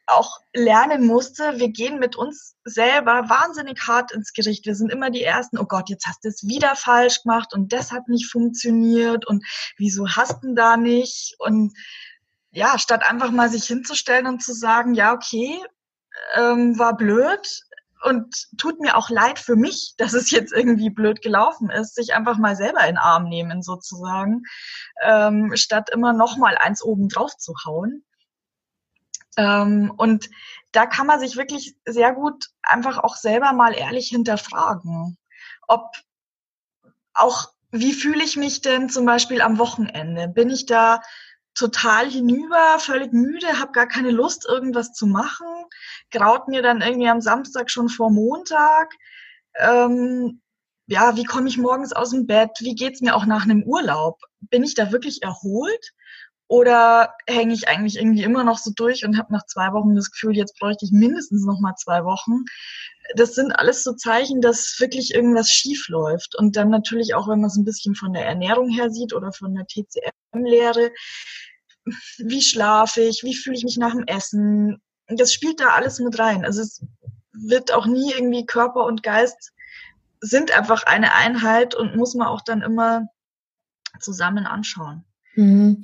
auch 0.07 0.39
lernen 0.53 1.05
musste, 1.05 1.57
wir 1.57 1.69
gehen 1.69 1.99
mit 1.99 2.15
uns 2.15 2.55
selber 2.63 3.27
wahnsinnig 3.29 3.79
hart 3.87 4.11
ins 4.11 4.33
Gericht. 4.33 4.65
Wir 4.65 4.75
sind 4.75 4.91
immer 4.91 5.09
die 5.09 5.23
Ersten, 5.23 5.57
oh 5.57 5.65
Gott, 5.65 5.89
jetzt 5.89 6.05
hast 6.05 6.23
du 6.23 6.29
es 6.29 6.47
wieder 6.47 6.75
falsch 6.75 7.23
gemacht 7.23 7.53
und 7.53 7.73
das 7.73 7.91
hat 7.91 8.07
nicht 8.07 8.29
funktioniert 8.29 9.25
und 9.25 9.43
wieso 9.77 10.07
hast 10.07 10.43
du 10.43 10.53
da 10.53 10.77
nicht? 10.77 11.35
Und 11.39 11.73
ja, 12.51 12.77
statt 12.77 13.03
einfach 13.09 13.31
mal 13.31 13.49
sich 13.49 13.65
hinzustellen 13.65 14.27
und 14.27 14.43
zu 14.43 14.53
sagen, 14.53 14.93
ja, 14.93 15.13
okay, 15.13 15.59
ähm, 16.35 16.77
war 16.77 16.95
blöd 16.95 17.61
und 18.03 18.47
tut 18.57 18.79
mir 18.79 18.97
auch 18.97 19.09
leid 19.09 19.39
für 19.39 19.55
mich, 19.55 19.93
dass 19.97 20.13
es 20.13 20.31
jetzt 20.31 20.53
irgendwie 20.53 20.89
blöd 20.89 21.21
gelaufen 21.21 21.69
ist, 21.69 21.95
sich 21.95 22.13
einfach 22.13 22.37
mal 22.37 22.55
selber 22.55 22.81
in 22.81 22.95
den 22.95 22.97
Arm 22.97 23.27
nehmen 23.27 23.61
sozusagen, 23.61 24.43
ähm, 25.03 25.55
statt 25.55 25.89
immer 25.91 26.13
noch 26.13 26.37
mal 26.37 26.57
eins 26.57 26.83
oben 26.83 27.09
drauf 27.09 27.35
zu 27.37 27.53
hauen. 27.65 28.03
Ähm, 29.37 29.91
und 29.97 30.29
da 30.71 30.85
kann 30.85 31.07
man 31.07 31.19
sich 31.19 31.35
wirklich 31.35 31.75
sehr 31.85 32.13
gut 32.13 32.49
einfach 32.61 32.97
auch 32.97 33.15
selber 33.15 33.53
mal 33.53 33.73
ehrlich 33.73 34.07
hinterfragen, 34.07 35.17
ob 35.67 35.91
auch, 37.13 37.49
wie 37.71 37.93
fühle 37.93 38.23
ich 38.23 38.37
mich 38.37 38.61
denn 38.61 38.89
zum 38.89 39.05
Beispiel 39.05 39.41
am 39.41 39.57
Wochenende? 39.57 40.27
Bin 40.27 40.49
ich 40.49 40.65
da 40.65 41.01
total 41.55 42.09
hinüber, 42.09 42.77
völlig 42.79 43.13
müde, 43.13 43.59
habe 43.59 43.71
gar 43.71 43.87
keine 43.87 44.11
Lust, 44.11 44.45
irgendwas 44.45 44.93
zu 44.93 45.07
machen, 45.07 45.47
graut 46.11 46.47
mir 46.47 46.61
dann 46.61 46.81
irgendwie 46.81 47.09
am 47.09 47.21
Samstag 47.21 47.71
schon 47.71 47.89
vor 47.89 48.11
Montag. 48.11 48.93
Ähm, 49.55 50.41
ja, 50.87 51.15
wie 51.15 51.23
komme 51.23 51.47
ich 51.47 51.57
morgens 51.57 51.93
aus 51.93 52.11
dem 52.11 52.27
Bett? 52.27 52.51
Wie 52.59 52.75
geht's 52.75 53.01
mir 53.01 53.15
auch 53.15 53.25
nach 53.25 53.45
einem 53.45 53.63
Urlaub? 53.63 54.19
Bin 54.41 54.63
ich 54.63 54.75
da 54.75 54.91
wirklich 54.91 55.23
erholt? 55.23 55.93
Oder 56.47 57.15
hänge 57.27 57.53
ich 57.53 57.67
eigentlich 57.67 57.97
irgendwie 57.97 58.23
immer 58.23 58.43
noch 58.43 58.59
so 58.59 58.71
durch 58.75 59.03
und 59.03 59.17
habe 59.17 59.33
nach 59.33 59.45
zwei 59.47 59.73
Wochen 59.73 59.95
das 59.95 60.11
Gefühl, 60.11 60.37
jetzt 60.37 60.59
bräuchte 60.59 60.85
ich 60.85 60.91
mindestens 60.91 61.43
noch 61.43 61.59
mal 61.59 61.73
zwei 61.75 62.03
Wochen. 62.03 62.43
Das 63.15 63.33
sind 63.33 63.51
alles 63.51 63.83
so 63.83 63.93
Zeichen, 63.93 64.41
dass 64.41 64.75
wirklich 64.79 65.15
irgendwas 65.15 65.49
schief 65.49 65.87
läuft. 65.89 66.35
Und 66.35 66.55
dann 66.55 66.69
natürlich 66.69 67.15
auch, 67.15 67.27
wenn 67.27 67.41
man 67.41 67.49
es 67.49 67.57
ein 67.57 67.65
bisschen 67.65 67.95
von 67.95 68.13
der 68.13 68.25
Ernährung 68.25 68.69
her 68.69 68.91
sieht 68.91 69.13
oder 69.13 69.31
von 69.31 69.55
der 69.55 69.65
TCM-Lehre, 69.65 70.91
wie 72.17 72.41
schlafe 72.41 73.01
ich, 73.01 73.23
wie 73.23 73.35
fühle 73.35 73.57
ich 73.57 73.63
mich 73.63 73.77
nach 73.77 73.93
dem 73.93 74.05
Essen. 74.05 74.81
Das 75.07 75.33
spielt 75.33 75.59
da 75.59 75.69
alles 75.69 75.99
mit 75.99 76.17
rein. 76.19 76.45
Also 76.45 76.61
es 76.61 76.83
wird 77.33 77.73
auch 77.73 77.87
nie 77.87 78.11
irgendwie 78.13 78.45
Körper 78.45 78.85
und 78.85 79.03
Geist 79.03 79.51
sind 80.19 80.51
einfach 80.57 80.83
eine 80.83 81.13
Einheit 81.13 81.75
und 81.75 81.95
muss 81.95 82.15
man 82.15 82.27
auch 82.27 82.41
dann 82.41 82.61
immer 82.61 83.07
zusammen 83.99 84.45
anschauen. 84.45 85.05
Mhm. 85.35 85.83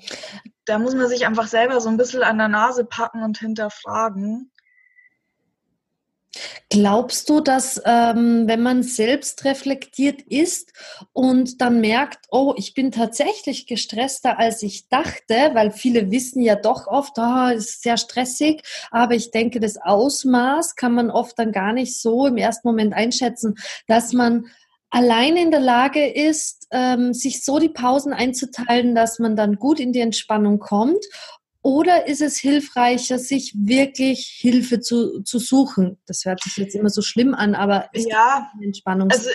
Da 0.65 0.79
muss 0.79 0.95
man 0.95 1.07
sich 1.07 1.25
einfach 1.25 1.47
selber 1.47 1.81
so 1.81 1.89
ein 1.89 1.97
bisschen 1.97 2.23
an 2.23 2.37
der 2.37 2.47
Nase 2.47 2.85
packen 2.85 3.23
und 3.23 3.39
hinterfragen. 3.39 4.51
Glaubst 6.69 7.29
du, 7.29 7.41
dass 7.41 7.81
ähm, 7.83 8.47
wenn 8.47 8.61
man 8.61 8.83
selbst 8.83 9.43
reflektiert 9.43 10.21
ist 10.21 10.71
und 11.11 11.59
dann 11.59 11.81
merkt, 11.81 12.27
oh, 12.29 12.53
ich 12.55 12.73
bin 12.73 12.93
tatsächlich 12.93 13.67
gestresster, 13.67 14.39
als 14.39 14.63
ich 14.63 14.87
dachte, 14.87 15.51
weil 15.53 15.71
viele 15.71 16.09
wissen 16.11 16.41
ja 16.41 16.55
doch 16.55 16.87
oft, 16.87 17.17
oh, 17.17 17.49
es 17.53 17.71
ist 17.71 17.83
sehr 17.83 17.97
stressig, 17.97 18.63
aber 18.89 19.15
ich 19.15 19.31
denke, 19.31 19.59
das 19.59 19.75
Ausmaß 19.75 20.77
kann 20.77 20.93
man 20.93 21.11
oft 21.11 21.37
dann 21.37 21.51
gar 21.51 21.73
nicht 21.73 21.99
so 21.99 22.25
im 22.25 22.37
ersten 22.37 22.69
Moment 22.69 22.93
einschätzen, 22.93 23.55
dass 23.87 24.13
man 24.13 24.45
allein 24.91 25.37
in 25.37 25.51
der 25.51 25.59
Lage 25.59 26.07
ist, 26.07 26.67
ähm, 26.71 27.13
sich 27.13 27.43
so 27.43 27.57
die 27.57 27.69
Pausen 27.69 28.13
einzuteilen, 28.13 28.93
dass 28.93 29.17
man 29.17 29.35
dann 29.35 29.55
gut 29.55 29.79
in 29.79 29.91
die 29.93 30.01
Entspannung 30.01 30.59
kommt? 30.59 31.03
Oder 31.63 32.07
ist 32.07 32.21
es 32.21 32.37
hilfreicher, 32.37 33.19
sich 33.19 33.53
wirklich 33.55 34.35
Hilfe 34.39 34.79
zu, 34.79 35.21
zu 35.21 35.37
suchen? 35.37 35.99
Das 36.07 36.25
hört 36.25 36.41
sich 36.41 36.57
jetzt 36.57 36.75
immer 36.75 36.89
so 36.89 37.01
schlimm 37.01 37.35
an, 37.35 37.53
aber 37.53 37.89
ist 37.93 38.09
ja, 38.09 38.51
Entspannung. 38.61 39.11
Also, 39.11 39.29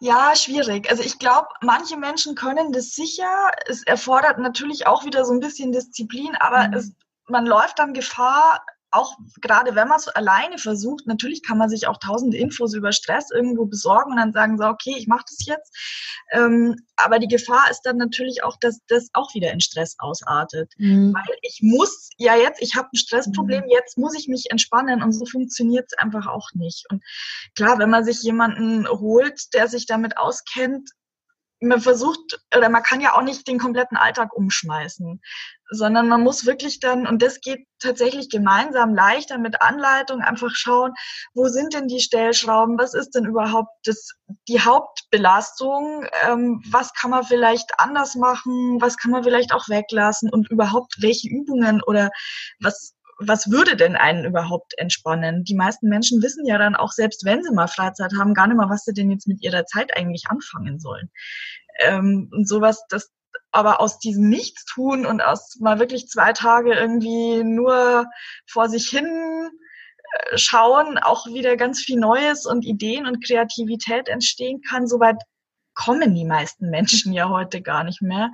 ja, 0.00 0.34
schwierig. 0.36 0.88
Also 0.90 1.02
ich 1.02 1.18
glaube, 1.18 1.48
manche 1.60 1.96
Menschen 1.96 2.36
können 2.36 2.72
das 2.72 2.90
sicher. 2.90 3.50
Es 3.66 3.82
erfordert 3.82 4.38
natürlich 4.38 4.86
auch 4.86 5.04
wieder 5.04 5.24
so 5.24 5.32
ein 5.32 5.40
bisschen 5.40 5.72
Disziplin, 5.72 6.36
aber 6.38 6.68
mhm. 6.68 6.74
es, 6.74 6.92
man 7.26 7.46
läuft 7.46 7.80
dann 7.80 7.94
Gefahr, 7.94 8.64
auch 8.90 9.16
gerade 9.40 9.74
wenn 9.74 9.88
man 9.88 9.98
es 9.98 10.08
alleine 10.08 10.58
versucht, 10.58 11.06
natürlich 11.06 11.42
kann 11.42 11.58
man 11.58 11.68
sich 11.68 11.86
auch 11.86 11.98
tausend 11.98 12.34
Infos 12.34 12.74
über 12.74 12.92
Stress 12.92 13.30
irgendwo 13.30 13.66
besorgen 13.66 14.12
und 14.12 14.16
dann 14.16 14.32
sagen 14.32 14.56
so, 14.56 14.64
okay, 14.64 14.94
ich 14.96 15.06
mache 15.06 15.24
das 15.28 15.46
jetzt. 15.46 15.76
Ähm, 16.32 16.76
aber 16.96 17.18
die 17.18 17.28
Gefahr 17.28 17.70
ist 17.70 17.82
dann 17.82 17.96
natürlich 17.96 18.42
auch, 18.42 18.56
dass 18.60 18.80
das 18.88 19.08
auch 19.12 19.34
wieder 19.34 19.52
in 19.52 19.60
Stress 19.60 19.96
ausartet. 19.98 20.72
Mhm. 20.78 21.14
Weil 21.14 21.36
ich 21.42 21.60
muss 21.62 22.10
ja 22.16 22.36
jetzt, 22.36 22.62
ich 22.62 22.76
habe 22.76 22.88
ein 22.92 22.96
Stressproblem, 22.96 23.64
mhm. 23.64 23.70
jetzt 23.70 23.98
muss 23.98 24.16
ich 24.18 24.28
mich 24.28 24.50
entspannen 24.50 25.02
und 25.02 25.12
so 25.12 25.26
funktioniert 25.26 25.86
es 25.90 25.98
einfach 25.98 26.26
auch 26.26 26.50
nicht. 26.54 26.86
Und 26.90 27.02
klar, 27.54 27.78
wenn 27.78 27.90
man 27.90 28.04
sich 28.04 28.22
jemanden 28.22 28.88
holt, 28.88 29.54
der 29.54 29.68
sich 29.68 29.86
damit 29.86 30.16
auskennt, 30.16 30.90
man 31.60 31.80
versucht, 31.80 32.40
oder 32.56 32.68
man 32.68 32.82
kann 32.82 33.00
ja 33.00 33.14
auch 33.14 33.22
nicht 33.22 33.46
den 33.48 33.58
kompletten 33.58 33.96
Alltag 33.96 34.32
umschmeißen, 34.32 35.20
sondern 35.70 36.08
man 36.08 36.22
muss 36.22 36.46
wirklich 36.46 36.80
dann, 36.80 37.06
und 37.06 37.22
das 37.22 37.40
geht 37.40 37.66
tatsächlich 37.80 38.28
gemeinsam 38.30 38.94
leichter 38.94 39.38
mit 39.38 39.60
Anleitung, 39.62 40.20
einfach 40.20 40.50
schauen, 40.52 40.92
wo 41.34 41.48
sind 41.48 41.74
denn 41.74 41.88
die 41.88 42.00
Stellschrauben, 42.00 42.78
was 42.78 42.94
ist 42.94 43.10
denn 43.10 43.24
überhaupt 43.24 43.70
das, 43.84 44.14
die 44.48 44.60
Hauptbelastung, 44.60 46.06
ähm, 46.26 46.62
was 46.70 46.92
kann 46.94 47.10
man 47.10 47.24
vielleicht 47.24 47.72
anders 47.78 48.14
machen, 48.14 48.78
was 48.80 48.96
kann 48.96 49.10
man 49.10 49.24
vielleicht 49.24 49.52
auch 49.52 49.68
weglassen 49.68 50.30
und 50.30 50.50
überhaupt 50.50 50.96
welche 51.00 51.28
Übungen 51.28 51.82
oder 51.82 52.10
was 52.60 52.94
was 53.20 53.50
würde 53.50 53.76
denn 53.76 53.96
einen 53.96 54.24
überhaupt 54.24 54.78
entspannen? 54.78 55.42
Die 55.42 55.56
meisten 55.56 55.88
Menschen 55.88 56.22
wissen 56.22 56.46
ja 56.46 56.56
dann 56.56 56.76
auch, 56.76 56.92
selbst 56.92 57.24
wenn 57.24 57.42
sie 57.42 57.52
mal 57.52 57.66
Freizeit 57.66 58.12
haben, 58.16 58.32
gar 58.32 58.46
nicht 58.46 58.56
mal, 58.56 58.70
was 58.70 58.84
sie 58.84 58.92
denn 58.92 59.10
jetzt 59.10 59.26
mit 59.26 59.42
ihrer 59.42 59.66
Zeit 59.66 59.96
eigentlich 59.96 60.26
anfangen 60.28 60.78
sollen. 60.78 61.10
Ähm, 61.80 62.30
und 62.32 62.48
sowas, 62.48 62.84
das 62.88 63.10
aber 63.50 63.80
aus 63.80 63.98
diesem 63.98 64.28
Nichtstun 64.28 65.06
und 65.06 65.20
aus 65.20 65.56
mal 65.60 65.78
wirklich 65.78 66.08
zwei 66.08 66.32
Tage 66.32 66.74
irgendwie 66.74 67.42
nur 67.44 68.06
vor 68.46 68.68
sich 68.68 68.88
hin 68.88 69.06
äh, 69.06 70.38
schauen, 70.38 70.98
auch 70.98 71.26
wieder 71.26 71.56
ganz 71.56 71.80
viel 71.80 71.98
Neues 71.98 72.46
und 72.46 72.64
Ideen 72.64 73.06
und 73.06 73.24
Kreativität 73.24 74.08
entstehen 74.08 74.60
kann. 74.68 74.86
Soweit 74.86 75.16
kommen 75.74 76.14
die 76.14 76.24
meisten 76.24 76.70
Menschen 76.70 77.12
ja 77.12 77.28
heute 77.28 77.62
gar 77.62 77.84
nicht 77.84 78.02
mehr. 78.02 78.30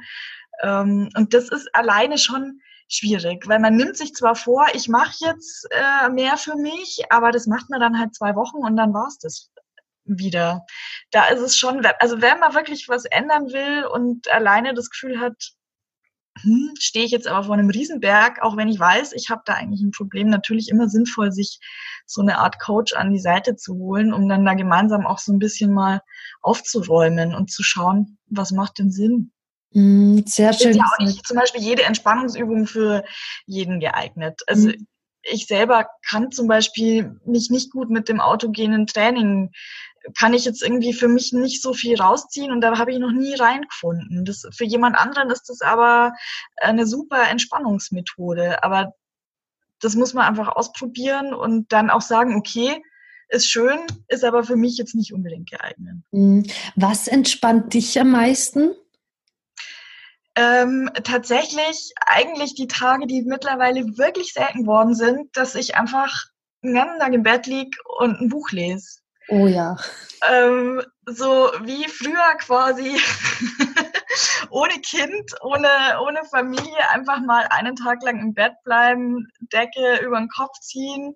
Ähm, 0.63 1.11
und 1.17 1.35
das 1.35 1.49
ist 1.49 1.69
alleine 1.75 2.19
schon 2.19 2.61
schwierig, 2.89 3.49
weil 3.49 3.61
man 3.61 3.77
nimmt 3.77 3.97
sich 3.97 4.15
zwar 4.15 4.35
vor, 4.35 4.67
ich 4.75 4.89
mache 4.89 5.15
jetzt 5.21 5.67
äh, 5.71 6.09
mehr 6.11 6.37
für 6.37 6.55
mich, 6.57 7.05
aber 7.11 7.31
das 7.31 7.47
macht 7.47 7.71
man 7.71 7.81
dann 7.81 7.99
halt 7.99 8.15
zwei 8.15 8.37
Wochen 8.37 8.59
und 8.59 8.77
dann 8.77 8.93
war's 8.93 9.19
das 9.19 9.51
wieder. 10.05 10.65
Da 11.11 11.27
ist 11.27 11.41
es 11.41 11.57
schon, 11.57 11.85
also 11.99 12.21
wenn 12.21 12.39
man 12.39 12.55
wirklich 12.55 12.89
was 12.89 13.05
ändern 13.05 13.53
will 13.53 13.85
und 13.87 14.31
alleine 14.31 14.75
das 14.75 14.91
Gefühl 14.91 15.21
hat, 15.21 15.55
hm, 16.41 16.75
stehe 16.79 17.05
ich 17.05 17.13
jetzt 17.13 17.29
aber 17.29 17.45
vor 17.45 17.55
einem 17.55 17.71
Riesenberg, 17.71 18.43
auch 18.43 18.57
wenn 18.57 18.69
ich 18.69 18.79
weiß, 18.79 19.13
ich 19.13 19.31
habe 19.31 19.43
da 19.45 19.55
eigentlich 19.55 19.83
ein 19.83 19.93
Problem, 19.93 20.29
natürlich 20.29 20.69
immer 20.69 20.89
sinnvoll, 20.89 21.31
sich 21.31 21.61
so 22.07 22.23
eine 22.23 22.39
Art 22.39 22.59
Coach 22.59 22.93
an 22.93 23.13
die 23.13 23.21
Seite 23.21 23.57
zu 23.57 23.75
holen, 23.75 24.13
um 24.13 24.29
dann 24.29 24.45
da 24.45 24.55
gemeinsam 24.55 25.07
auch 25.07 25.19
so 25.19 25.33
ein 25.33 25.39
bisschen 25.39 25.73
mal 25.73 26.03
aufzuräumen 26.43 27.35
und 27.35 27.53
zu 27.53 27.63
schauen, 27.63 28.19
was 28.27 28.51
macht 28.51 28.79
denn 28.79 28.91
Sinn. 28.91 29.33
Mm, 29.75 30.21
sehr 30.27 30.53
schön. 30.53 30.71
Ist 30.71 30.77
ja 30.77 30.85
auch 30.85 31.05
nicht 31.05 31.27
zum 31.27 31.37
Beispiel 31.37 31.63
jede 31.63 31.85
Entspannungsübung 31.85 32.67
für 32.67 33.05
jeden 33.47 33.79
geeignet. 33.79 34.43
Also 34.47 34.69
mhm. 34.69 34.87
ich 35.23 35.47
selber 35.47 35.89
kann 36.09 36.33
zum 36.33 36.49
Beispiel 36.49 37.21
mich 37.25 37.51
nicht 37.51 37.71
gut 37.71 37.91
mit 37.91 38.09
dem 38.09 38.21
autogenen 38.21 38.87
Training 38.87 39.53
kann 40.17 40.35
ich 40.35 40.45
jetzt 40.45 40.63
irgendwie 40.63 40.93
für 40.93 41.09
mich 41.09 41.33
nicht 41.33 41.63
so 41.63 41.73
viel 41.73 42.01
rausziehen 42.01 42.53
und 42.53 42.61
da 42.61 42.79
habe 42.79 42.93
ich 42.93 42.99
noch 42.99 43.13
nie 43.13 43.35
reingefunden. 43.35 44.25
Das, 44.25 44.43
für 44.53 44.65
jemand 44.65 44.97
anderen 44.97 45.31
ist 45.31 45.49
das 45.49 45.61
aber 45.63 46.13
eine 46.57 46.87
super 46.87 47.29
Entspannungsmethode. 47.31 48.63
Aber 48.63 48.95
das 49.81 49.95
muss 49.95 50.15
man 50.15 50.27
einfach 50.27 50.49
ausprobieren 50.49 51.35
und 51.35 51.73
dann 51.73 51.91
auch 51.91 52.01
sagen, 52.01 52.37
okay, 52.37 52.83
ist 53.29 53.51
schön, 53.51 53.81
ist 54.09 54.25
aber 54.25 54.45
für 54.45 54.57
mich 54.57 54.77
jetzt 54.77 54.95
nicht 54.95 55.13
unbedingt 55.13 55.51
geeignet. 55.51 55.97
Mhm. 56.11 56.47
Was 56.77 57.09
entspannt 57.09 57.75
dich 57.75 57.99
am 57.99 58.11
meisten? 58.11 58.75
Ähm, 60.37 60.91
tatsächlich 61.05 61.93
eigentlich 62.07 62.55
die 62.55 62.67
Tage, 62.67 63.07
die 63.07 63.23
mittlerweile 63.23 63.97
wirklich 63.97 64.33
selten 64.33 64.67
worden 64.67 64.95
sind, 64.95 65.37
dass 65.37 65.55
ich 65.55 65.77
einfach 65.77 66.25
einen 66.63 66.75
ganzen 66.75 66.99
Tag 66.99 67.13
im 67.13 67.23
Bett 67.23 67.47
liege 67.47 67.77
und 67.99 68.21
ein 68.21 68.29
Buch 68.29 68.51
lese. 68.51 69.01
Oh 69.29 69.47
ja. 69.47 69.77
Ähm, 70.31 70.83
so 71.07 71.51
wie 71.63 71.87
früher 71.89 72.37
quasi 72.39 72.97
ohne 74.51 74.75
Kind, 74.81 75.33
ohne, 75.43 75.69
ohne 76.03 76.25
Familie, 76.31 76.91
einfach 76.91 77.21
mal 77.21 77.47
einen 77.51 77.77
Tag 77.77 78.03
lang 78.03 78.21
im 78.21 78.35
Bett 78.35 78.53
bleiben, 78.65 79.29
Decke 79.53 80.05
über 80.05 80.19
den 80.19 80.29
Kopf 80.29 80.59
ziehen, 80.61 81.15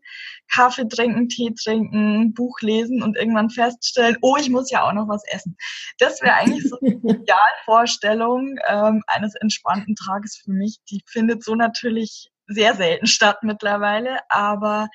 Kaffee 0.53 0.89
trinken, 0.89 1.29
Tee 1.29 1.55
trinken, 1.55 2.35
Buch 2.35 2.61
lesen 2.61 3.03
und 3.03 3.17
irgendwann 3.17 3.51
feststellen, 3.51 4.17
oh, 4.21 4.37
ich 4.39 4.51
muss 4.51 4.71
ja 4.71 4.83
auch 4.87 4.93
noch 4.93 5.09
was 5.09 5.23
essen. 5.29 5.57
Das 5.99 6.21
wäre 6.21 6.35
eigentlich 6.35 6.69
so 6.69 6.77
die 6.81 6.99
Idealvorstellung 7.09 8.59
ähm, 8.69 9.03
eines 9.07 9.35
entspannten 9.37 9.95
Tages 9.95 10.37
für 10.37 10.53
mich. 10.53 10.79
Die 10.91 11.03
findet 11.07 11.45
so 11.45 11.55
natürlich 11.55 12.31
sehr 12.47 12.75
selten 12.75 13.07
statt 13.07 13.39
mittlerweile, 13.43 14.19
aber 14.29 14.89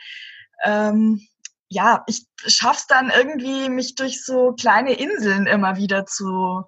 ähm, 0.63 1.27
ja, 1.73 2.03
ich 2.07 2.25
schaff's 2.45 2.87
dann 2.87 3.09
irgendwie, 3.09 3.69
mich 3.69 3.95
durch 3.95 4.23
so 4.23 4.53
kleine 4.53 4.93
Inseln 4.93 5.47
immer 5.47 5.77
wieder 5.77 6.05
zu, 6.05 6.63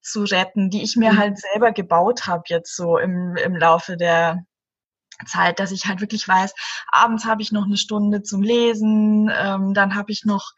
zu 0.00 0.22
retten, 0.22 0.70
die 0.70 0.82
ich 0.82 0.96
mir 0.96 1.12
mhm. 1.12 1.18
halt 1.18 1.38
selber 1.38 1.72
gebaut 1.72 2.26
habe 2.26 2.44
jetzt 2.46 2.76
so 2.76 2.96
im, 2.98 3.36
im 3.36 3.56
Laufe 3.56 3.96
der 3.96 4.44
Zeit, 5.26 5.58
dass 5.58 5.72
ich 5.72 5.86
halt 5.86 6.00
wirklich 6.00 6.28
weiß, 6.28 6.54
abends 6.88 7.24
habe 7.24 7.42
ich 7.42 7.50
noch 7.50 7.64
eine 7.64 7.76
Stunde 7.76 8.22
zum 8.22 8.42
Lesen, 8.42 9.30
ähm, 9.34 9.74
dann 9.74 9.94
habe 9.94 10.12
ich 10.12 10.24
noch 10.24 10.52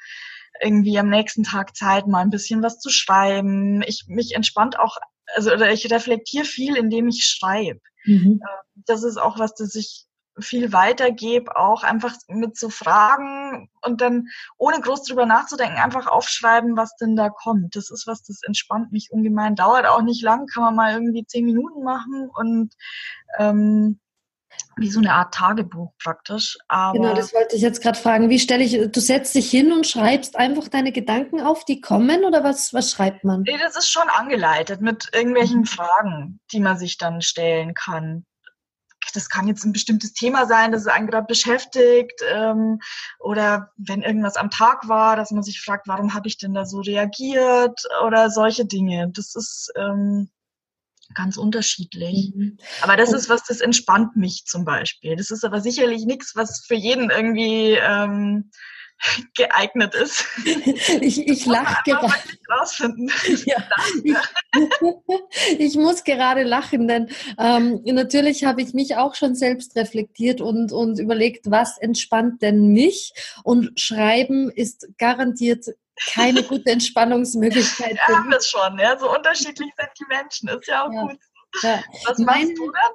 irgendwie 0.60 0.98
am 0.98 1.08
nächsten 1.08 1.44
Tag 1.44 1.76
Zeit, 1.76 2.08
mal 2.08 2.20
ein 2.20 2.30
bisschen 2.30 2.62
was 2.62 2.80
zu 2.80 2.90
schreiben. 2.90 3.82
Ich 3.86 4.06
mich 4.08 4.34
entspannt 4.34 4.78
auch, 4.78 4.96
also 5.36 5.52
oder 5.52 5.72
ich 5.72 5.90
reflektiere 5.90 6.44
viel, 6.44 6.76
indem 6.76 7.06
ich 7.08 7.24
schreibe. 7.24 7.80
Mhm. 8.04 8.40
Ähm, 8.42 8.82
das 8.86 9.04
ist 9.04 9.18
auch 9.18 9.38
was, 9.38 9.54
das 9.54 9.76
ich 9.76 10.07
viel 10.40 10.72
weitergebe, 10.72 11.56
auch 11.56 11.82
einfach 11.82 12.14
mit 12.28 12.56
so 12.56 12.70
Fragen 12.70 13.68
und 13.82 14.00
dann 14.00 14.28
ohne 14.56 14.80
groß 14.80 15.04
drüber 15.04 15.26
nachzudenken, 15.26 15.78
einfach 15.78 16.06
aufschreiben, 16.06 16.76
was 16.76 16.96
denn 16.96 17.16
da 17.16 17.30
kommt. 17.30 17.76
Das 17.76 17.90
ist 17.90 18.06
was, 18.06 18.22
das 18.22 18.42
entspannt 18.42 18.92
mich 18.92 19.10
ungemein. 19.10 19.54
Dauert 19.54 19.86
auch 19.86 20.02
nicht 20.02 20.22
lang, 20.22 20.46
kann 20.46 20.62
man 20.62 20.76
mal 20.76 20.94
irgendwie 20.94 21.24
zehn 21.26 21.44
Minuten 21.44 21.82
machen 21.82 22.28
und 22.34 22.74
ähm, 23.38 24.00
wie 24.76 24.90
so 24.90 25.00
eine 25.00 25.12
Art 25.12 25.34
Tagebuch 25.34 25.92
praktisch. 26.02 26.56
Aber 26.68 26.98
genau, 26.98 27.14
das 27.14 27.34
wollte 27.34 27.56
ich 27.56 27.62
jetzt 27.62 27.82
gerade 27.82 27.98
fragen. 27.98 28.30
Wie 28.30 28.38
stelle 28.38 28.64
ich, 28.64 28.90
du 28.90 29.00
setzt 29.00 29.34
dich 29.34 29.50
hin 29.50 29.72
und 29.72 29.86
schreibst 29.86 30.36
einfach 30.36 30.68
deine 30.68 30.92
Gedanken 30.92 31.40
auf, 31.40 31.64
die 31.64 31.80
kommen 31.80 32.24
oder 32.24 32.44
was, 32.44 32.72
was 32.72 32.90
schreibt 32.90 33.24
man? 33.24 33.42
Nee, 33.42 33.58
das 33.58 33.76
ist 33.76 33.90
schon 33.90 34.08
angeleitet 34.08 34.80
mit 34.80 35.08
irgendwelchen 35.12 35.66
Fragen, 35.66 36.40
die 36.52 36.60
man 36.60 36.78
sich 36.78 36.98
dann 36.98 37.22
stellen 37.22 37.74
kann 37.74 38.24
das 39.12 39.28
kann 39.28 39.48
jetzt 39.48 39.64
ein 39.64 39.72
bestimmtes 39.72 40.12
Thema 40.12 40.46
sein, 40.46 40.72
das 40.72 40.86
einen 40.86 41.06
gerade 41.06 41.26
beschäftigt 41.26 42.22
ähm, 42.32 42.80
oder 43.18 43.70
wenn 43.76 44.02
irgendwas 44.02 44.36
am 44.36 44.50
Tag 44.50 44.88
war, 44.88 45.16
dass 45.16 45.30
man 45.30 45.42
sich 45.42 45.60
fragt, 45.60 45.88
warum 45.88 46.14
habe 46.14 46.28
ich 46.28 46.38
denn 46.38 46.54
da 46.54 46.64
so 46.64 46.80
reagiert 46.80 47.80
oder 48.04 48.30
solche 48.30 48.64
Dinge. 48.64 49.10
Das 49.12 49.34
ist 49.34 49.72
ähm, 49.76 50.30
ganz 51.14 51.36
unterschiedlich. 51.36 52.32
Mhm. 52.34 52.58
Aber 52.82 52.96
das 52.96 53.12
ist 53.12 53.28
was, 53.28 53.44
das 53.44 53.60
entspannt 53.60 54.16
mich 54.16 54.44
zum 54.44 54.64
Beispiel. 54.64 55.16
Das 55.16 55.30
ist 55.30 55.44
aber 55.44 55.60
sicherlich 55.60 56.04
nichts, 56.04 56.36
was 56.36 56.64
für 56.66 56.74
jeden 56.74 57.10
irgendwie 57.10 57.72
ähm, 57.80 58.50
geeignet 59.36 59.94
ist. 59.94 60.24
Ich, 61.00 61.26
ich 61.26 61.46
lache 61.46 61.82
gerade. 61.84 62.12
Ja, 63.44 63.56
ich, 64.02 64.16
ich, 65.58 65.76
muss 65.76 66.04
gerade 66.04 66.42
lachen, 66.42 66.88
denn 66.88 67.08
ähm, 67.38 67.82
natürlich 67.84 68.44
habe 68.44 68.62
ich 68.62 68.74
mich 68.74 68.96
auch 68.96 69.14
schon 69.14 69.34
selbst 69.34 69.76
reflektiert 69.76 70.40
und, 70.40 70.72
und 70.72 70.98
überlegt, 70.98 71.50
was 71.50 71.78
entspannt 71.78 72.42
denn 72.42 72.68
mich? 72.68 73.12
Und 73.44 73.78
Schreiben 73.78 74.50
ist 74.50 74.88
garantiert 74.98 75.66
keine 76.12 76.42
gute 76.42 76.70
Entspannungsmöglichkeit. 76.70 77.98
Wir 78.06 78.16
haben 78.16 78.30
das 78.30 78.48
schon, 78.48 78.78
ja. 78.78 78.98
So 78.98 79.14
unterschiedlich 79.14 79.72
sind 79.76 79.90
die 79.98 80.04
Menschen, 80.08 80.48
ist 80.48 80.66
ja 80.66 80.86
auch 80.86 80.92
ja. 80.92 81.02
gut. 81.02 81.18
Ja. 81.62 81.82
Was 82.06 82.18
machst 82.18 82.40
mein, 82.40 82.54
du 82.54 82.64
denn? 82.64 82.94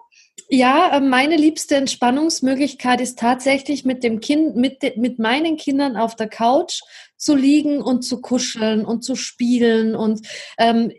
Ja, 0.50 0.98
äh, 0.98 1.00
meine 1.00 1.38
liebste 1.38 1.76
Entspannungsmöglichkeit 1.76 3.02
ist 3.02 3.20
tatsächlich 3.20 3.86
mit 3.86 4.04
dem 4.04 4.20
Kind, 4.20 4.56
mit, 4.56 4.98
mit 4.98 5.20
meinen 5.20 5.58
Kindern 5.58 5.96
auf 5.98 6.16
der 6.16 6.28
Couch 6.28 6.82
zu 7.18 7.36
liegen 7.36 7.82
und 7.82 8.04
zu 8.04 8.22
kuscheln 8.22 8.86
und 8.86 9.04
zu 9.04 9.16
spielen 9.16 9.96
und 9.96 10.28
ähm, 10.58 10.92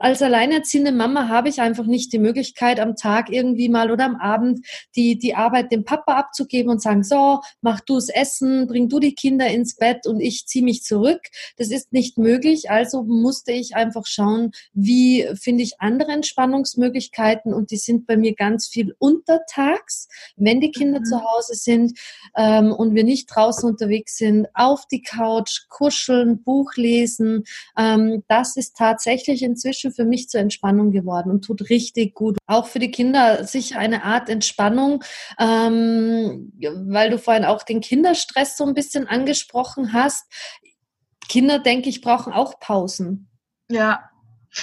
als 0.00 0.22
alleinerziehende 0.22 0.92
Mama 0.92 1.28
habe 1.28 1.50
ich 1.50 1.60
einfach 1.60 1.84
nicht 1.84 2.12
die 2.14 2.18
Möglichkeit, 2.18 2.80
am 2.80 2.96
Tag 2.96 3.30
irgendwie 3.30 3.68
mal 3.68 3.90
oder 3.90 4.06
am 4.06 4.16
Abend 4.16 4.66
die, 4.96 5.18
die 5.18 5.34
Arbeit 5.34 5.70
dem 5.70 5.84
Papa 5.84 6.16
abzugeben 6.16 6.70
und 6.72 6.80
sagen, 6.80 7.04
so, 7.04 7.40
mach 7.60 7.80
du 7.80 7.96
das 7.96 8.08
Essen, 8.08 8.66
bring 8.66 8.88
du 8.88 8.98
die 8.98 9.14
Kinder 9.14 9.46
ins 9.48 9.76
Bett 9.76 10.06
und 10.06 10.20
ich 10.20 10.46
ziehe 10.46 10.64
mich 10.64 10.84
zurück. 10.84 11.20
Das 11.58 11.70
ist 11.70 11.92
nicht 11.92 12.16
möglich. 12.16 12.70
Also 12.70 13.02
musste 13.02 13.52
ich 13.52 13.76
einfach 13.76 14.06
schauen, 14.06 14.52
wie 14.72 15.28
finde 15.34 15.62
ich 15.64 15.80
andere 15.80 16.12
Entspannungsmöglichkeiten 16.12 17.52
und 17.52 17.70
die 17.70 17.76
sind 17.76 18.06
bei 18.06 18.16
mir 18.16 18.34
ganz 18.34 18.68
viel 18.68 18.94
untertags, 18.98 20.08
wenn 20.36 20.62
die 20.62 20.70
Kinder 20.70 21.00
mhm. 21.00 21.04
zu 21.04 21.22
Hause 21.22 21.54
sind 21.54 21.98
ähm, 22.38 22.72
und 22.72 22.94
wir 22.94 23.04
nicht 23.04 23.26
draußen 23.26 23.68
unterwegs 23.68 24.16
sind, 24.16 24.48
auf 24.54 24.86
die 24.86 25.02
Couch, 25.02 25.68
kuscheln, 25.68 26.42
Buch 26.42 26.72
lesen. 26.76 27.44
Ähm, 27.76 28.24
das 28.28 28.56
ist 28.56 28.76
tatsächlich 28.76 29.42
inzwischen 29.42 29.89
für 29.90 30.04
mich 30.04 30.28
zur 30.28 30.40
Entspannung 30.40 30.90
geworden 30.92 31.30
und 31.30 31.42
tut 31.42 31.70
richtig 31.70 32.14
gut. 32.14 32.38
Auch 32.46 32.66
für 32.66 32.78
die 32.78 32.90
Kinder 32.90 33.44
sicher 33.44 33.78
eine 33.78 34.04
Art 34.04 34.28
Entspannung, 34.28 35.04
ähm, 35.38 36.52
weil 36.86 37.10
du 37.10 37.18
vorhin 37.18 37.44
auch 37.44 37.62
den 37.62 37.80
Kinderstress 37.80 38.56
so 38.56 38.64
ein 38.64 38.74
bisschen 38.74 39.06
angesprochen 39.06 39.92
hast. 39.92 40.26
Kinder, 41.28 41.58
denke 41.58 41.88
ich, 41.88 42.00
brauchen 42.00 42.32
auch 42.32 42.58
Pausen. 42.58 43.28
Ja, 43.70 44.09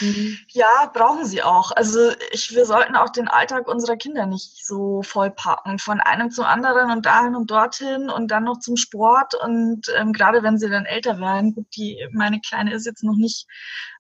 Mhm. 0.02 0.38
Ja, 0.50 0.92
brauchen 0.94 1.26
sie 1.26 1.42
auch. 1.44 1.72
Also 1.72 2.12
ich, 2.32 2.54
wir 2.54 2.66
sollten 2.66 2.96
auch 2.96 3.10
den 3.10 3.28
Alltag 3.30 3.68
unserer 3.68 3.96
Kinder 3.96 4.26
nicht 4.26 4.66
so 4.66 5.02
vollpacken. 5.02 5.80
Von 5.80 6.02
einem 6.02 6.30
zum 6.30 6.46
anderen 6.46 6.92
und 6.92 7.06
dahin 7.06 7.36
und 7.36 7.50
dorthin 7.50 8.10
und 8.10 8.30
dann 8.30 8.44
noch 8.44 8.60
zum 8.60 8.76
Sport. 8.76 9.34
Und 9.36 9.88
ähm, 9.96 10.12
gerade 10.12 10.44
wenn 10.44 10.58
sie 10.58 10.70
dann 10.70 10.86
älter 10.86 11.20
werden, 11.20 11.56
gut, 11.56 11.68
die, 11.76 12.06
meine 12.12 12.42
Kleine 12.42 12.74
ist 12.74 12.86
jetzt 12.86 13.04
noch 13.04 13.16
nicht 13.16 13.48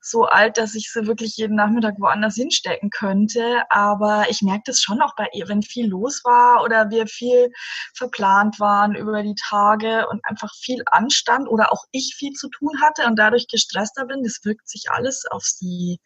so 0.01 0.25
alt, 0.25 0.57
dass 0.57 0.75
ich 0.75 0.91
sie 0.91 1.07
wirklich 1.07 1.37
jeden 1.37 1.55
Nachmittag 1.55 1.95
woanders 1.99 2.35
hinstecken 2.35 2.89
könnte. 2.89 3.63
Aber 3.69 4.25
ich 4.29 4.41
merke 4.41 4.63
das 4.65 4.81
schon 4.81 5.01
auch 5.01 5.15
bei 5.15 5.27
ihr, 5.33 5.47
wenn 5.47 5.61
viel 5.61 5.87
los 5.87 6.21
war 6.25 6.63
oder 6.63 6.89
wir 6.89 7.07
viel 7.07 7.51
verplant 7.95 8.59
waren 8.59 8.93
über 8.93 9.23
die 9.23 9.35
Tage 9.35 10.07
und 10.09 10.19
einfach 10.25 10.53
viel 10.55 10.83
anstand 10.91 11.47
oder 11.47 11.71
auch 11.71 11.85
ich 11.91 12.15
viel 12.17 12.33
zu 12.33 12.49
tun 12.49 12.81
hatte 12.81 13.05
und 13.05 13.17
dadurch 13.17 13.47
gestresster 13.47 14.05
bin, 14.05 14.23
das 14.23 14.39
wirkt 14.43 14.67
sich 14.69 14.85
alles 14.91 15.25
auf 15.29 15.43
sie 15.43 15.76
Energie 15.77 15.99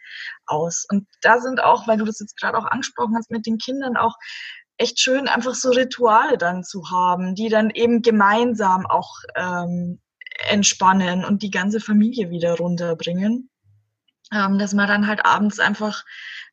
aus. 0.46 0.86
Und 0.90 1.08
da 1.22 1.40
sind 1.40 1.62
auch, 1.64 1.88
weil 1.88 1.98
du 1.98 2.06
das 2.06 2.20
jetzt 2.20 2.38
gerade 2.38 2.58
auch 2.58 2.66
angesprochen 2.66 3.16
hast, 3.16 3.32
mit 3.32 3.46
den 3.46 3.58
Kindern 3.58 3.98
auch 3.98 4.16
echt 4.78 5.00
schön, 5.00 5.28
einfach 5.28 5.54
so 5.54 5.70
Rituale 5.70 6.38
dann 6.38 6.64
zu 6.64 6.90
haben, 6.90 7.36
die 7.36 7.50
dann 7.50 7.70
eben 7.70 8.02
gemeinsam 8.02 8.86
auch 8.86 9.20
ähm, 9.36 10.00
entspannen 10.50 11.24
und 11.24 11.44
die 11.44 11.52
ganze 11.52 11.80
Familie 11.80 12.30
wieder 12.30 12.58
runterbringen. 12.58 13.50
Ähm, 14.34 14.60
dass 14.60 14.74
man 14.74 14.88
dann 14.88 15.08
halt 15.08 15.26
abends 15.26 15.60
einfach 15.60 16.04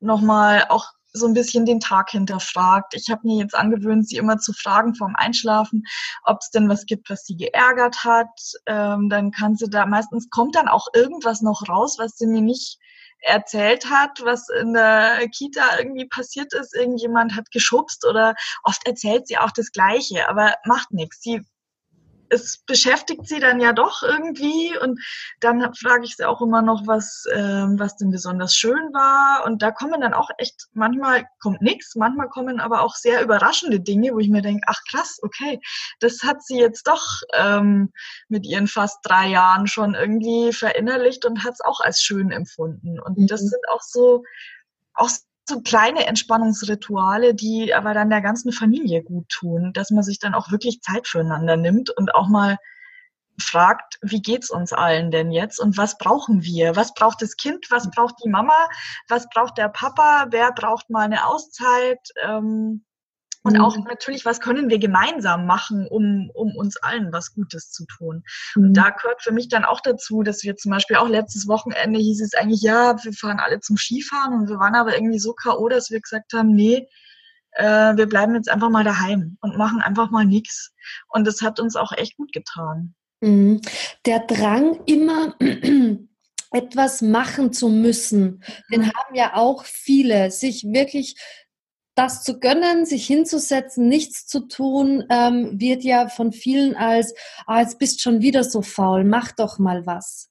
nochmal 0.01 0.67
auch 0.69 0.93
so 1.13 1.27
ein 1.27 1.35
bisschen 1.35 1.65
den 1.65 1.81
Tag 1.81 2.11
hinterfragt. 2.11 2.95
Ich 2.95 3.09
habe 3.11 3.27
mir 3.27 3.39
jetzt 3.39 3.55
angewöhnt, 3.55 4.09
sie 4.09 4.17
immer 4.17 4.39
zu 4.39 4.53
fragen 4.53 4.95
vorm 4.95 5.15
Einschlafen, 5.17 5.85
ob 6.25 6.39
es 6.41 6.51
denn 6.51 6.69
was 6.69 6.87
gibt, 6.87 7.09
was 7.11 7.25
sie 7.25 7.37
geärgert 7.37 8.05
hat. 8.05 8.29
Ähm, 8.67 9.09
dann 9.09 9.31
kann 9.31 9.57
sie 9.57 9.71
da, 9.71 9.87
meistens 9.87 10.29
kommt 10.31 10.55
dann 10.55 10.69
auch 10.69 10.87
irgendwas 10.95 11.41
noch 11.41 11.69
raus, 11.69 11.97
was 11.99 12.17
sie 12.17 12.27
mir 12.27 12.43
nicht 12.43 12.79
erzählt 13.21 13.91
hat, 13.91 14.21
was 14.23 14.49
in 14.49 14.73
der 14.73 15.29
Kita 15.37 15.79
irgendwie 15.79 16.07
passiert 16.07 16.53
ist. 16.55 16.75
Irgendjemand 16.75 17.35
hat 17.37 17.51
geschubst 17.51 18.07
oder 18.07 18.35
oft 18.65 18.87
erzählt 18.87 19.27
sie 19.27 19.39
auch 19.39 19.51
das 19.51 19.73
Gleiche, 19.73 20.29
aber 20.29 20.55
macht 20.65 20.93
nichts. 20.93 21.21
Sie 21.23 21.43
es 22.31 22.59
beschäftigt 22.59 23.27
sie 23.27 23.41
dann 23.41 23.61
ja 23.61 23.73
doch 23.73 24.03
irgendwie 24.03 24.77
und 24.79 25.01
dann 25.41 25.75
frage 25.75 26.05
ich 26.05 26.17
sie 26.17 26.25
auch 26.25 26.41
immer 26.41 26.63
noch, 26.63 26.87
was, 26.87 27.25
ähm, 27.35 27.79
was 27.79 27.97
denn 27.97 28.11
besonders 28.11 28.55
schön 28.55 28.93
war 28.93 29.45
und 29.47 29.63
da 29.63 29.71
kommen 29.71 30.01
dann 30.01 30.15
auch 30.15 30.31
echt, 30.39 30.69
manchmal 30.73 31.27
kommt 31.41 31.63
nichts, 31.63 31.95
manchmal 31.95 32.29
kommen 32.29 32.61
aber 32.61 32.83
auch 32.83 32.95
sehr 32.95 33.23
überraschende 33.23 33.81
Dinge, 33.81 34.13
wo 34.13 34.19
ich 34.19 34.29
mir 34.29 34.43
denke, 34.43 34.63
ach 34.67 34.81
krass, 34.91 35.19
okay, 35.23 35.61
das 36.01 36.23
hat 36.23 36.43
sie 36.43 36.59
jetzt 36.59 36.87
doch 36.87 37.23
ähm, 37.35 37.93
mit 38.29 38.47
ihren 38.47 38.67
fast 38.67 38.99
drei 39.03 39.29
Jahren 39.29 39.67
schon 39.67 39.95
irgendwie 39.95 40.53
verinnerlicht 40.53 41.25
und 41.25 41.45
hat 41.45 41.55
es 41.55 41.61
auch 41.61 41.81
als 41.81 42.03
schön 42.03 42.31
empfunden 42.31 43.01
und 43.01 43.19
mhm. 43.19 43.27
das 43.27 43.41
sind 43.41 43.63
auch 43.71 43.83
so, 43.83 44.25
auch 44.95 45.09
so 45.49 45.61
kleine 45.61 46.07
Entspannungsrituale, 46.07 47.35
die 47.35 47.75
aber 47.75 47.95
dann 47.95 48.11
der 48.11 48.21
ganzen 48.21 48.53
Familie 48.53 49.03
gut 49.03 49.29
tun, 49.29 49.73
dass 49.73 49.91
man 49.91 50.03
sich 50.03 50.19
dann 50.19 50.35
auch 50.35 50.51
wirklich 50.51 50.81
Zeit 50.81 51.09
füreinander 51.09 51.57
nimmt 51.57 51.91
und 51.91 52.15
auch 52.15 52.29
mal 52.29 52.59
fragt, 53.41 53.99
wie 54.03 54.21
geht's 54.21 54.51
uns 54.51 54.73
allen 54.73 55.11
denn 55.11 55.31
jetzt 55.31 55.61
und 55.61 55.77
was 55.77 55.97
brauchen 55.99 56.43
wir? 56.43 56.77
Was 56.77 56.95
braucht 56.95 57.23
das 57.23 57.37
Kind? 57.37 57.71
Was 57.71 57.91
braucht 57.91 58.17
die 58.25 58.29
Mama? 58.29 58.69
Was 59.09 59.29
braucht 59.29 59.59
der 59.59 59.69
Papa? 59.69 60.27
Wer 60.31 60.53
braucht 60.53 60.91
mal 60.91 61.05
eine 61.05 61.27
Auszeit? 61.27 62.01
Ähm, 62.23 62.85
und 63.43 63.55
mhm. 63.55 63.61
auch 63.61 63.77
natürlich, 63.77 64.25
was 64.25 64.41
können 64.41 64.69
wir 64.69 64.79
gemeinsam 64.79 65.47
machen, 65.47 65.87
um, 65.89 66.31
um 66.35 66.57
uns 66.57 66.77
allen 66.79 67.13
was 67.13 67.35
Gutes 67.35 67.71
zu 67.71 67.85
tun. 67.87 68.25
Mhm. 68.55 68.65
Und 68.65 68.75
da 68.75 68.91
gehört 68.91 69.23
für 69.23 69.33
mich 69.33 69.49
dann 69.49 69.65
auch 69.65 69.81
dazu, 69.81 70.23
dass 70.23 70.43
wir 70.43 70.57
zum 70.57 70.73
Beispiel 70.73 70.97
auch 70.97 71.09
letztes 71.09 71.47
Wochenende 71.47 71.99
hieß 71.99 72.21
es 72.21 72.35
eigentlich, 72.35 72.63
ja, 72.63 72.97
wir 73.03 73.13
fahren 73.13 73.41
alle 73.41 73.61
zum 73.61 73.77
Skifahren 73.77 74.35
und 74.35 74.49
wir 74.49 74.59
waren 74.59 74.75
aber 74.75 74.95
irgendwie 74.95 75.19
so 75.19 75.33
K.O., 75.33 75.69
dass 75.69 75.91
wir 75.91 76.01
gesagt 76.01 76.33
haben, 76.33 76.55
nee, 76.55 76.89
äh, 77.53 77.97
wir 77.97 78.07
bleiben 78.07 78.35
jetzt 78.35 78.49
einfach 78.49 78.71
mal 78.71 78.85
daheim 78.85 79.39
und 79.41 79.57
machen 79.57 79.81
einfach 79.81 80.11
mal 80.11 80.25
nichts. 80.25 80.73
Und 81.09 81.27
das 81.27 81.41
hat 81.41 81.61
uns 81.61 81.77
auch 81.77 81.93
echt 81.93 82.17
gut 82.17 82.33
getan. 82.33 82.95
Mhm. 83.21 83.61
Der 84.07 84.21
Drang 84.21 84.81
immer 84.87 85.37
etwas 86.53 87.03
machen 87.03 87.53
zu 87.53 87.69
müssen, 87.69 88.43
den 88.73 88.83
mhm. 88.83 88.93
haben 88.93 89.15
ja 89.15 89.35
auch 89.35 89.65
viele, 89.65 90.31
sich 90.31 90.65
wirklich 90.65 91.17
das 91.99 92.23
zu 92.23 92.39
gönnen, 92.39 92.87
sich 92.87 93.07
hinzusetzen, 93.07 93.89
nichts 93.89 94.27
zu 94.27 94.47
tun, 94.47 95.05
ähm, 95.11 95.61
wird 95.61 95.83
ja 95.83 96.09
von 96.09 96.31
vielen 96.31 96.77
als, 96.77 97.13
ah, 97.45 97.61
jetzt 97.61 97.81
bist 97.81 98.01
schon 98.01 98.21
wieder 98.21 98.45
so 98.45 98.63
faul, 98.63 99.03
mach 99.03 99.33
doch 99.33 99.59
mal 99.59 99.85
was. 99.85 100.31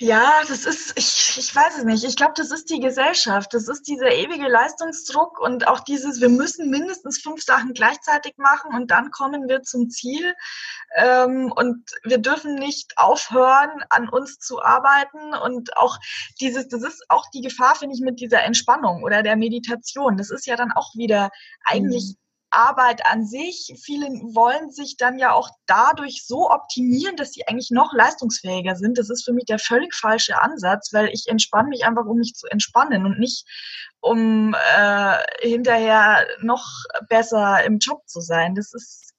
Ja, 0.00 0.42
das 0.46 0.64
ist, 0.64 0.92
ich, 0.96 1.38
ich 1.38 1.56
weiß 1.56 1.78
es 1.78 1.84
nicht. 1.84 2.04
Ich 2.04 2.14
glaube, 2.14 2.34
das 2.36 2.52
ist 2.52 2.70
die 2.70 2.78
Gesellschaft. 2.78 3.52
Das 3.52 3.66
ist 3.66 3.88
dieser 3.88 4.12
ewige 4.12 4.46
Leistungsdruck 4.46 5.40
und 5.40 5.66
auch 5.66 5.80
dieses, 5.80 6.20
wir 6.20 6.28
müssen 6.28 6.70
mindestens 6.70 7.18
fünf 7.20 7.42
Sachen 7.42 7.74
gleichzeitig 7.74 8.34
machen 8.36 8.76
und 8.76 8.92
dann 8.92 9.10
kommen 9.10 9.48
wir 9.48 9.62
zum 9.62 9.90
Ziel. 9.90 10.34
Ähm, 10.94 11.50
und 11.50 11.90
wir 12.04 12.18
dürfen 12.18 12.54
nicht 12.54 12.92
aufhören, 12.96 13.82
an 13.90 14.08
uns 14.08 14.38
zu 14.38 14.62
arbeiten. 14.62 15.34
Und 15.34 15.76
auch 15.76 15.98
dieses, 16.40 16.68
das 16.68 16.82
ist 16.84 17.04
auch 17.08 17.26
die 17.34 17.40
Gefahr, 17.40 17.74
finde 17.74 17.96
ich, 17.96 18.00
mit 18.00 18.20
dieser 18.20 18.44
Entspannung 18.44 19.02
oder 19.02 19.24
der 19.24 19.34
Meditation. 19.34 20.16
Das 20.16 20.30
ist 20.30 20.46
ja 20.46 20.54
dann 20.54 20.70
auch 20.70 20.94
wieder 20.94 21.30
eigentlich. 21.64 22.14
Mhm 22.16 22.27
Arbeit 22.50 23.06
an 23.06 23.26
sich. 23.26 23.74
Viele 23.82 24.06
wollen 24.06 24.70
sich 24.70 24.96
dann 24.96 25.18
ja 25.18 25.32
auch 25.32 25.50
dadurch 25.66 26.24
so 26.26 26.50
optimieren, 26.50 27.16
dass 27.16 27.32
sie 27.32 27.46
eigentlich 27.46 27.70
noch 27.70 27.92
leistungsfähiger 27.92 28.76
sind. 28.76 28.98
Das 28.98 29.10
ist 29.10 29.24
für 29.24 29.32
mich 29.32 29.44
der 29.44 29.58
völlig 29.58 29.94
falsche 29.94 30.40
Ansatz, 30.40 30.92
weil 30.92 31.08
ich 31.08 31.24
entspanne 31.28 31.68
mich 31.68 31.84
einfach, 31.84 32.06
um 32.06 32.18
mich 32.18 32.34
zu 32.34 32.46
entspannen 32.46 33.06
und 33.06 33.18
nicht 33.18 33.44
um 34.00 34.54
äh, 34.76 35.18
hinterher 35.40 36.26
noch 36.40 36.64
besser 37.08 37.64
im 37.64 37.78
Job 37.78 38.02
zu 38.06 38.20
sein. 38.20 38.54
Das 38.54 38.72
ist 38.72 39.14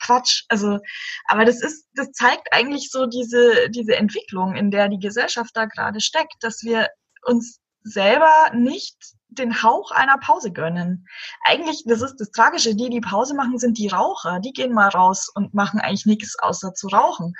Quatsch. 0.00 0.44
Also, 0.48 0.78
aber 1.26 1.44
das 1.44 1.62
ist, 1.62 1.88
das 1.94 2.12
zeigt 2.12 2.52
eigentlich 2.52 2.90
so 2.90 3.06
diese, 3.06 3.70
diese 3.70 3.96
Entwicklung, 3.96 4.54
in 4.54 4.70
der 4.70 4.88
die 4.88 4.98
Gesellschaft 4.98 5.50
da 5.54 5.66
gerade 5.66 6.00
steckt, 6.00 6.34
dass 6.40 6.62
wir 6.62 6.88
uns 7.22 7.60
selber 7.84 8.50
nicht 8.52 8.96
den 9.28 9.62
Hauch 9.62 9.90
einer 9.90 10.18
Pause 10.18 10.52
gönnen. 10.52 11.06
Eigentlich, 11.44 11.84
das 11.86 12.02
ist 12.02 12.16
das 12.16 12.30
Tragische, 12.30 12.74
die, 12.74 12.88
die 12.88 13.00
Pause 13.00 13.34
machen, 13.34 13.58
sind 13.58 13.78
die 13.78 13.88
Raucher. 13.88 14.40
Die 14.40 14.52
gehen 14.52 14.72
mal 14.72 14.88
raus 14.88 15.30
und 15.34 15.54
machen 15.54 15.80
eigentlich 15.80 16.06
nichts 16.06 16.38
außer 16.38 16.74
zu 16.74 16.88
rauchen. 16.88 17.34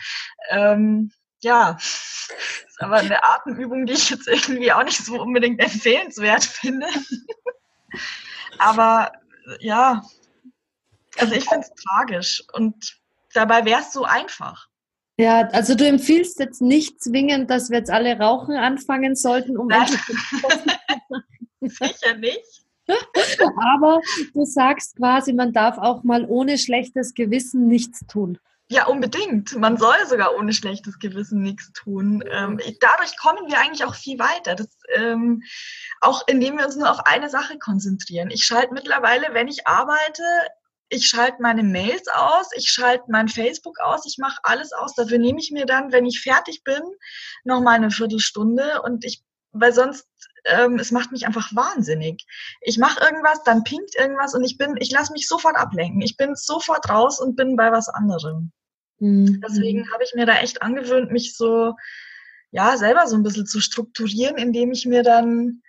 Ähm, 0.50 1.12
ja, 1.40 1.76
ist 1.78 2.78
aber 2.78 2.96
eine 2.96 3.22
Atemübung, 3.22 3.87
die 3.87 3.92
ich 3.94 4.11
jetzt 4.11 4.28
irgendwie 4.28 4.72
auch 4.72 4.83
nicht 4.83 5.04
so 5.04 5.20
unbedingt 5.20 5.61
empfehlenswert 5.61 6.44
finde. 6.44 6.87
aber 8.59 9.12
ja, 9.61 10.02
also 11.18 11.35
ich 11.35 11.48
finde 11.48 11.66
es 11.66 11.83
tragisch 11.85 12.42
und 12.52 12.96
dabei 13.35 13.64
wäre 13.64 13.80
es 13.80 13.92
so 13.92 14.04
einfach. 14.04 14.68
Ja, 15.16 15.48
also 15.53 15.74
du 15.74 15.87
empfiehlst 15.87 16.40
jetzt 16.40 16.61
nicht 16.61 17.03
zwingend, 17.03 17.48
dass 17.48 17.70
wir 17.70 17.79
jetzt 17.79 17.90
alle 17.90 18.18
rauchen 18.18 18.57
anfangen 18.57 19.14
sollten, 19.14 19.57
um 19.57 19.68
Nein. 19.68 19.87
Sicher 21.61 22.16
nicht. 22.16 22.64
Aber 23.57 24.00
du 24.35 24.44
sagst 24.44 24.96
quasi, 24.96 25.33
man 25.33 25.53
darf 25.53 25.79
auch 25.79 26.03
mal 26.03 26.27
ohne 26.27 26.59
schlechtes 26.59 27.14
Gewissen 27.14 27.68
nichts 27.68 28.05
tun. 28.07 28.38
Ja, 28.68 28.87
unbedingt. 28.87 29.57
Man 29.57 29.77
soll 29.77 29.94
sogar 30.09 30.37
ohne 30.37 30.53
schlechtes 30.53 30.98
Gewissen 30.98 31.42
nichts 31.42 31.70
tun. 31.72 32.24
Ähm, 32.31 32.59
dadurch 32.81 33.16
kommen 33.18 33.46
wir 33.46 33.61
eigentlich 33.61 33.85
auch 33.85 33.94
viel 33.94 34.18
weiter. 34.18 34.55
Das, 34.55 34.68
ähm, 34.96 35.42
auch 36.00 36.27
indem 36.27 36.57
wir 36.57 36.64
uns 36.64 36.77
nur 36.77 36.90
auf 36.90 37.07
eine 37.07 37.29
Sache 37.29 37.59
konzentrieren. 37.59 38.31
Ich 38.31 38.44
schalte 38.44 38.72
mittlerweile, 38.72 39.29
wenn 39.33 39.48
ich 39.48 39.66
arbeite, 39.66 40.22
ich 40.88 41.07
schalte 41.07 41.40
meine 41.40 41.62
Mails 41.62 42.07
aus, 42.09 42.49
ich 42.57 42.68
schalte 42.68 43.05
mein 43.09 43.29
Facebook 43.29 43.81
aus, 43.81 44.07
ich 44.07 44.18
mache 44.18 44.38
alles 44.42 44.73
aus. 44.73 44.94
Dafür 44.94 45.18
nehme 45.18 45.38
ich 45.38 45.51
mir 45.51 45.66
dann, 45.66 45.92
wenn 45.92 46.07
ich 46.07 46.20
fertig 46.20 46.62
bin, 46.64 46.83
noch 47.44 47.61
mal 47.61 47.73
eine 47.73 47.90
Viertelstunde 47.90 48.83
und 48.83 49.05
ich, 49.05 49.23
weil 49.53 49.73
sonst 49.73 50.07
ähm, 50.44 50.79
es 50.79 50.92
macht 50.92 51.11
mich 51.11 51.27
einfach 51.27 51.55
wahnsinnig. 51.55 52.25
Ich 52.61 52.79
mache 52.79 53.03
irgendwas, 53.03 53.42
dann 53.44 53.64
pinkt 53.64 53.94
irgendwas 53.97 54.35
und 54.35 54.44
ich 54.44 54.59
bin, 54.59 54.77
ich 54.79 54.90
lasse 54.90 55.12
mich 55.12 55.27
sofort 55.27 55.57
ablenken. 55.57 56.03
Ich 56.03 56.16
bin 56.16 56.35
sofort 56.35 56.88
raus 56.88 57.20
und 57.20 57.37
bin 57.37 57.57
bei 57.57 57.73
was 57.73 57.88
anderem. 57.88 58.53
Mhm. 58.99 59.40
Deswegen 59.47 59.90
habe 59.92 60.05
ich 60.05 60.14
mir 60.14 60.27
da 60.27 60.35
echt 60.38 60.62
angewöhnt, 60.62 61.11
mich 61.11 61.37
so, 61.37 61.75
ja, 62.51 62.77
selber 62.77 63.07
so 63.07 63.16
ein 63.16 63.23
bisschen 63.23 63.47
zu 63.47 63.61
strukturieren, 63.61 64.37
indem 64.37 64.70
ich 64.70 64.87
mir 64.87 65.03
dann 65.03 65.62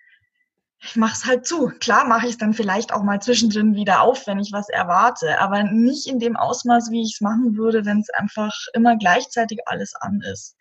ich 0.86 0.96
mache 0.96 1.14
es 1.14 1.26
halt 1.26 1.48
zu. 1.48 1.72
Klar 1.80 2.08
mache 2.08 2.26
ich 2.28 2.34
es 2.34 2.38
dann 2.38 2.54
vielleicht 2.54 2.94
auch 2.94 3.04
mal 3.04 3.22
zwischendrin 3.22 3.76
wieder 3.76 4.02
auf, 4.02 4.28
wenn 4.28 4.40
ich 4.40 4.52
was 4.52 4.70
erwarte, 4.70 5.40
aber 5.40 5.64
nicht 5.64 6.08
in 6.08 6.20
dem 6.20 6.36
Ausmaß, 6.36 6.92
wie 6.92 7.02
ich 7.02 7.16
es 7.16 7.22
machen 7.22 7.58
würde, 7.58 7.86
wenn 7.86 8.00
es 8.00 8.10
einfach 8.12 8.54
immer 8.74 8.96
gleichzeitig 8.96 9.60
alles 9.66 9.96
an 9.96 10.22
ist. 10.22 10.56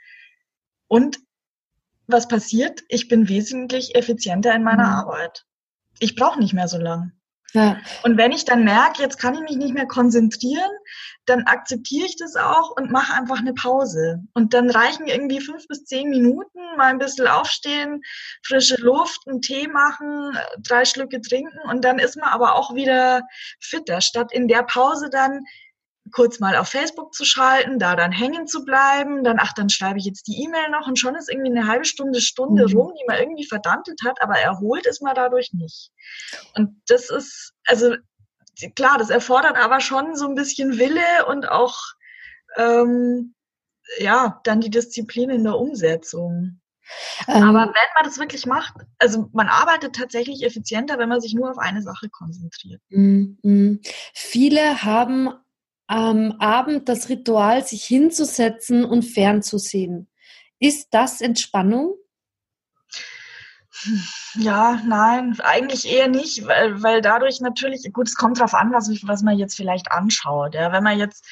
Und 0.88 1.18
was 2.06 2.28
passiert? 2.28 2.82
Ich 2.88 3.08
bin 3.08 3.28
wesentlich 3.28 3.94
effizienter 3.94 4.54
in 4.54 4.62
meiner 4.62 4.86
mhm. 4.86 4.92
Arbeit. 4.92 5.44
Ich 5.98 6.16
brauche 6.16 6.38
nicht 6.38 6.54
mehr 6.54 6.68
so 6.68 6.78
lang. 6.78 7.12
Ja. 7.52 7.78
Und 8.02 8.16
wenn 8.16 8.32
ich 8.32 8.44
dann 8.44 8.64
merke, 8.64 9.02
jetzt 9.02 9.18
kann 9.18 9.34
ich 9.34 9.40
mich 9.40 9.56
nicht 9.56 9.74
mehr 9.74 9.86
konzentrieren, 9.86 10.70
dann 11.26 11.44
akzeptiere 11.44 12.06
ich 12.06 12.16
das 12.16 12.36
auch 12.36 12.70
und 12.76 12.90
mache 12.90 13.14
einfach 13.14 13.38
eine 13.38 13.54
Pause. 13.54 14.22
Und 14.34 14.54
dann 14.54 14.70
reichen 14.70 15.06
irgendwie 15.06 15.40
fünf 15.40 15.66
bis 15.68 15.84
zehn 15.84 16.10
Minuten, 16.10 16.58
mal 16.76 16.86
ein 16.86 16.98
bisschen 16.98 17.26
aufstehen, 17.26 18.02
frische 18.44 18.76
Luft, 18.80 19.22
einen 19.26 19.40
Tee 19.40 19.68
machen, 19.68 20.36
drei 20.58 20.84
Schlücke 20.84 21.20
trinken 21.20 21.58
und 21.70 21.84
dann 21.84 21.98
ist 21.98 22.16
man 22.16 22.28
aber 22.28 22.54
auch 22.54 22.74
wieder 22.74 23.22
fitter, 23.60 24.00
statt 24.00 24.32
in 24.32 24.48
der 24.48 24.62
Pause 24.62 25.08
dann 25.10 25.44
kurz 26.12 26.38
mal 26.38 26.56
auf 26.56 26.68
Facebook 26.68 27.14
zu 27.14 27.24
schalten, 27.24 27.78
da 27.78 27.96
dann 27.96 28.12
hängen 28.12 28.46
zu 28.46 28.64
bleiben, 28.64 29.24
dann, 29.24 29.38
ach, 29.40 29.52
dann 29.54 29.70
schreibe 29.70 29.98
ich 29.98 30.04
jetzt 30.04 30.26
die 30.26 30.42
E-Mail 30.44 30.70
noch 30.70 30.86
und 30.86 30.98
schon 30.98 31.14
ist 31.14 31.30
irgendwie 31.30 31.50
eine 31.50 31.66
halbe 31.66 31.84
Stunde, 31.84 32.20
Stunde 32.20 32.66
mhm. 32.68 32.76
rum, 32.76 32.92
die 32.98 33.04
man 33.06 33.18
irgendwie 33.18 33.46
verdammtet 33.46 34.00
hat, 34.04 34.22
aber 34.22 34.34
erholt 34.38 34.86
ist 34.86 35.02
man 35.02 35.14
dadurch 35.14 35.52
nicht. 35.52 35.90
Und 36.54 36.80
das 36.88 37.10
ist, 37.10 37.52
also 37.66 37.96
klar, 38.74 38.98
das 38.98 39.10
erfordert 39.10 39.56
aber 39.56 39.80
schon 39.80 40.16
so 40.16 40.26
ein 40.26 40.34
bisschen 40.34 40.78
Wille 40.78 41.26
und 41.28 41.48
auch, 41.48 41.76
ähm, 42.56 43.34
ja, 43.98 44.40
dann 44.44 44.60
die 44.60 44.70
Disziplin 44.70 45.30
in 45.30 45.44
der 45.44 45.58
Umsetzung. 45.58 46.60
Ähm, 47.28 47.42
aber 47.42 47.60
wenn 47.66 47.94
man 47.94 48.04
das 48.04 48.18
wirklich 48.18 48.46
macht, 48.46 48.74
also 48.98 49.28
man 49.32 49.48
arbeitet 49.48 49.94
tatsächlich 49.94 50.42
effizienter, 50.42 50.98
wenn 50.98 51.08
man 51.08 51.20
sich 51.20 51.34
nur 51.34 51.50
auf 51.50 51.58
eine 51.58 51.82
Sache 51.82 52.08
konzentriert. 52.10 52.80
Mm, 52.90 53.36
mm. 53.42 53.80
Viele 54.12 54.82
haben 54.82 55.30
am 55.86 56.32
Abend 56.40 56.88
das 56.88 57.08
Ritual, 57.08 57.64
sich 57.64 57.84
hinzusetzen 57.84 58.84
und 58.84 59.02
fernzusehen. 59.02 60.08
Ist 60.58 60.88
das 60.92 61.20
Entspannung? 61.20 61.94
Ja, 64.36 64.80
nein, 64.86 65.38
eigentlich 65.42 65.88
eher 65.88 66.08
nicht, 66.08 66.46
weil, 66.46 66.82
weil 66.82 67.00
dadurch 67.00 67.40
natürlich, 67.40 67.90
gut, 67.92 68.08
es 68.08 68.16
kommt 68.16 68.38
darauf 68.38 68.54
an, 68.54 68.72
was, 68.72 68.88
was 69.06 69.22
man 69.22 69.38
jetzt 69.38 69.56
vielleicht 69.56 69.92
anschaut. 69.92 70.54
Ja. 70.54 70.72
Wenn 70.72 70.82
man 70.82 70.98
jetzt 70.98 71.24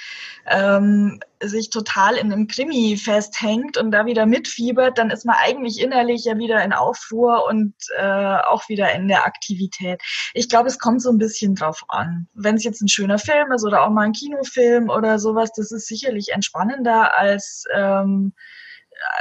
ähm, 0.47 1.21
sich 1.41 1.71
total 1.71 2.17
in 2.17 2.33
einem 2.33 2.47
Krimi 2.47 2.97
festhängt 2.97 3.77
und 3.77 3.91
da 3.91 4.07
wieder 4.07 4.27
mitfiebert, 4.27 4.99
dann 4.99 5.11
ist 5.11 5.25
man 5.25 5.37
eigentlich 5.39 5.81
innerlich 5.81 6.25
ja 6.25 6.37
wieder 6.39 6.63
in 6.63 6.73
Aufruhr 6.73 7.45
und 7.49 7.75
äh, 7.97 8.37
auch 8.49 8.69
wieder 8.69 8.93
in 8.93 9.09
der 9.09 9.25
Aktivität. 9.27 10.01
Ich 10.35 10.49
glaube, 10.49 10.69
es 10.69 10.79
kommt 10.79 11.03
so 11.03 11.11
ein 11.11 11.19
bisschen 11.19 11.55
drauf 11.55 11.85
an. 11.89 12.29
Wenn 12.35 12.57
es 12.57 12.65
jetzt 12.65 12.83
ein 12.83 12.89
schöner 12.89 13.19
Film 13.19 13.51
ist 13.53 13.65
oder 13.65 13.83
auch 13.83 13.91
mal 13.91 14.03
ein 14.03 14.13
Kinofilm 14.13 14.91
oder 14.91 15.19
sowas, 15.19 15.51
das 15.57 15.73
ist 15.73 15.87
sicherlich 15.87 16.29
entspannender 16.33 17.19
als, 17.19 17.65
ähm, 17.75 18.33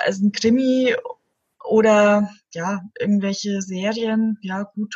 als 0.06 0.20
ein 0.20 0.32
Krimi 0.32 0.96
oder 1.64 2.30
ja, 2.54 2.82
irgendwelche 3.00 3.62
Serien, 3.62 4.38
ja 4.42 4.64
gut. 4.64 4.94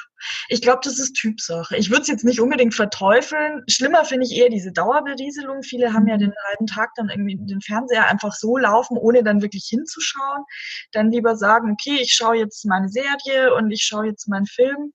Ich 0.50 0.62
glaube, 0.62 0.82
das 0.84 1.00
ist 1.00 1.14
Typsache. 1.14 1.78
Ich 1.78 1.90
würde 1.90 2.02
es 2.02 2.08
jetzt 2.08 2.26
nicht 2.26 2.42
unbedingt 2.42 2.74
verteufeln. 2.74 3.64
Schlimmer 3.68 4.04
finde 4.04 4.26
ich 4.26 4.36
eher 4.36 4.50
diese 4.50 4.72
Dauerberieselung. 4.72 5.64
Viele 5.64 5.94
haben 5.94 6.08
ja 6.08 6.18
den 6.18 6.34
halben 6.48 6.68
Tag 6.68 6.92
dann 6.96 7.10
irgendwie 7.10 7.38
den 7.38 7.62
Fernseher 7.62 8.08
einfach 8.08 8.34
so 8.34 8.58
laufen, 8.58 8.98
ohne 8.98 9.24
dann 9.24 9.42
wirklich 9.42 9.68
hinzuschauen. 9.70 10.44
Dann 10.92 11.12
lieber 11.12 11.36
sagen, 11.38 11.72
okay, 11.72 12.00
ich 12.02 12.14
schaue 12.14 12.38
jetzt 12.38 12.66
meine 12.66 12.90
Serie 12.90 13.54
und 13.56 13.72
ich 13.72 13.84
schaue 13.84 14.08
jetzt 14.08 14.28
meinen 14.28 14.48
Film 14.48 14.92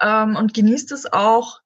ähm, 0.00 0.36
und 0.36 0.54
genießt 0.54 0.92
es 0.92 1.12
auch 1.12 1.60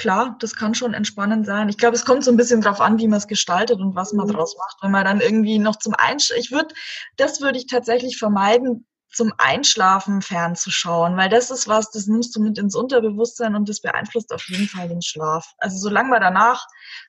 klar, 0.00 0.36
das 0.40 0.56
kann 0.56 0.74
schon 0.74 0.94
entspannend 0.94 1.46
sein. 1.46 1.68
Ich 1.68 1.76
glaube, 1.76 1.94
es 1.94 2.04
kommt 2.04 2.24
so 2.24 2.30
ein 2.30 2.36
bisschen 2.36 2.62
drauf 2.62 2.80
an, 2.80 2.98
wie 2.98 3.06
man 3.06 3.18
es 3.18 3.28
gestaltet 3.28 3.78
und 3.78 3.94
was 3.94 4.12
man 4.12 4.26
mhm. 4.26 4.32
draus 4.32 4.56
macht. 4.58 4.78
Wenn 4.82 4.90
man 4.90 5.04
dann 5.04 5.20
irgendwie 5.20 5.58
noch 5.58 5.76
zum 5.76 5.94
Einschlafen, 5.94 6.40
ich 6.40 6.50
würde, 6.50 6.74
das 7.16 7.40
würde 7.40 7.58
ich 7.58 7.66
tatsächlich 7.66 8.18
vermeiden, 8.18 8.86
zum 9.12 9.32
Einschlafen 9.38 10.22
fernzuschauen, 10.22 11.16
weil 11.16 11.28
das 11.28 11.50
ist 11.50 11.66
was, 11.66 11.90
das 11.90 12.06
nimmst 12.06 12.34
du 12.34 12.40
mit 12.40 12.58
ins 12.58 12.76
Unterbewusstsein 12.76 13.56
und 13.56 13.68
das 13.68 13.80
beeinflusst 13.80 14.32
auf 14.32 14.48
jeden 14.48 14.68
Fall 14.68 14.88
den 14.88 15.02
Schlaf. 15.02 15.52
Also 15.58 15.78
solange 15.78 16.10
man 16.10 16.20
danach 16.20 16.64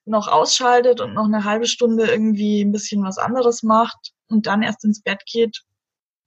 noch 0.06 0.28
ausschaltet 0.28 1.00
und 1.00 1.14
noch 1.14 1.26
eine 1.26 1.44
halbe 1.44 1.68
Stunde 1.68 2.08
irgendwie 2.08 2.62
ein 2.62 2.72
bisschen 2.72 3.04
was 3.04 3.20
anderes 3.20 3.62
macht 3.62 4.14
und 4.28 4.48
dann 4.48 4.64
erst 4.64 4.84
ins 4.84 5.04
Bett 5.04 5.22
geht, 5.32 5.62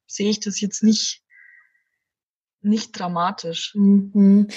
sehe 0.06 0.30
ich 0.30 0.40
das 0.40 0.60
jetzt 0.60 0.84
nicht 0.84 1.23
nicht 2.64 2.98
dramatisch. 2.98 3.72
Mhm. 3.74 4.48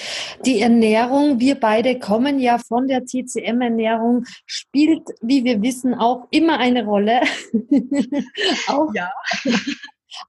Die 0.45 0.61
Ernährung, 0.61 1.39
wir 1.39 1.55
beide 1.55 1.99
kommen 1.99 2.39
ja 2.39 2.57
von 2.57 2.87
der 2.87 3.05
TCM-Ernährung, 3.05 4.25
spielt, 4.45 5.03
wie 5.21 5.43
wir 5.43 5.61
wissen, 5.61 5.93
auch 5.93 6.27
immer 6.31 6.59
eine 6.59 6.85
Rolle. 6.85 7.21
auch, 8.67 8.93
ja. 8.93 9.11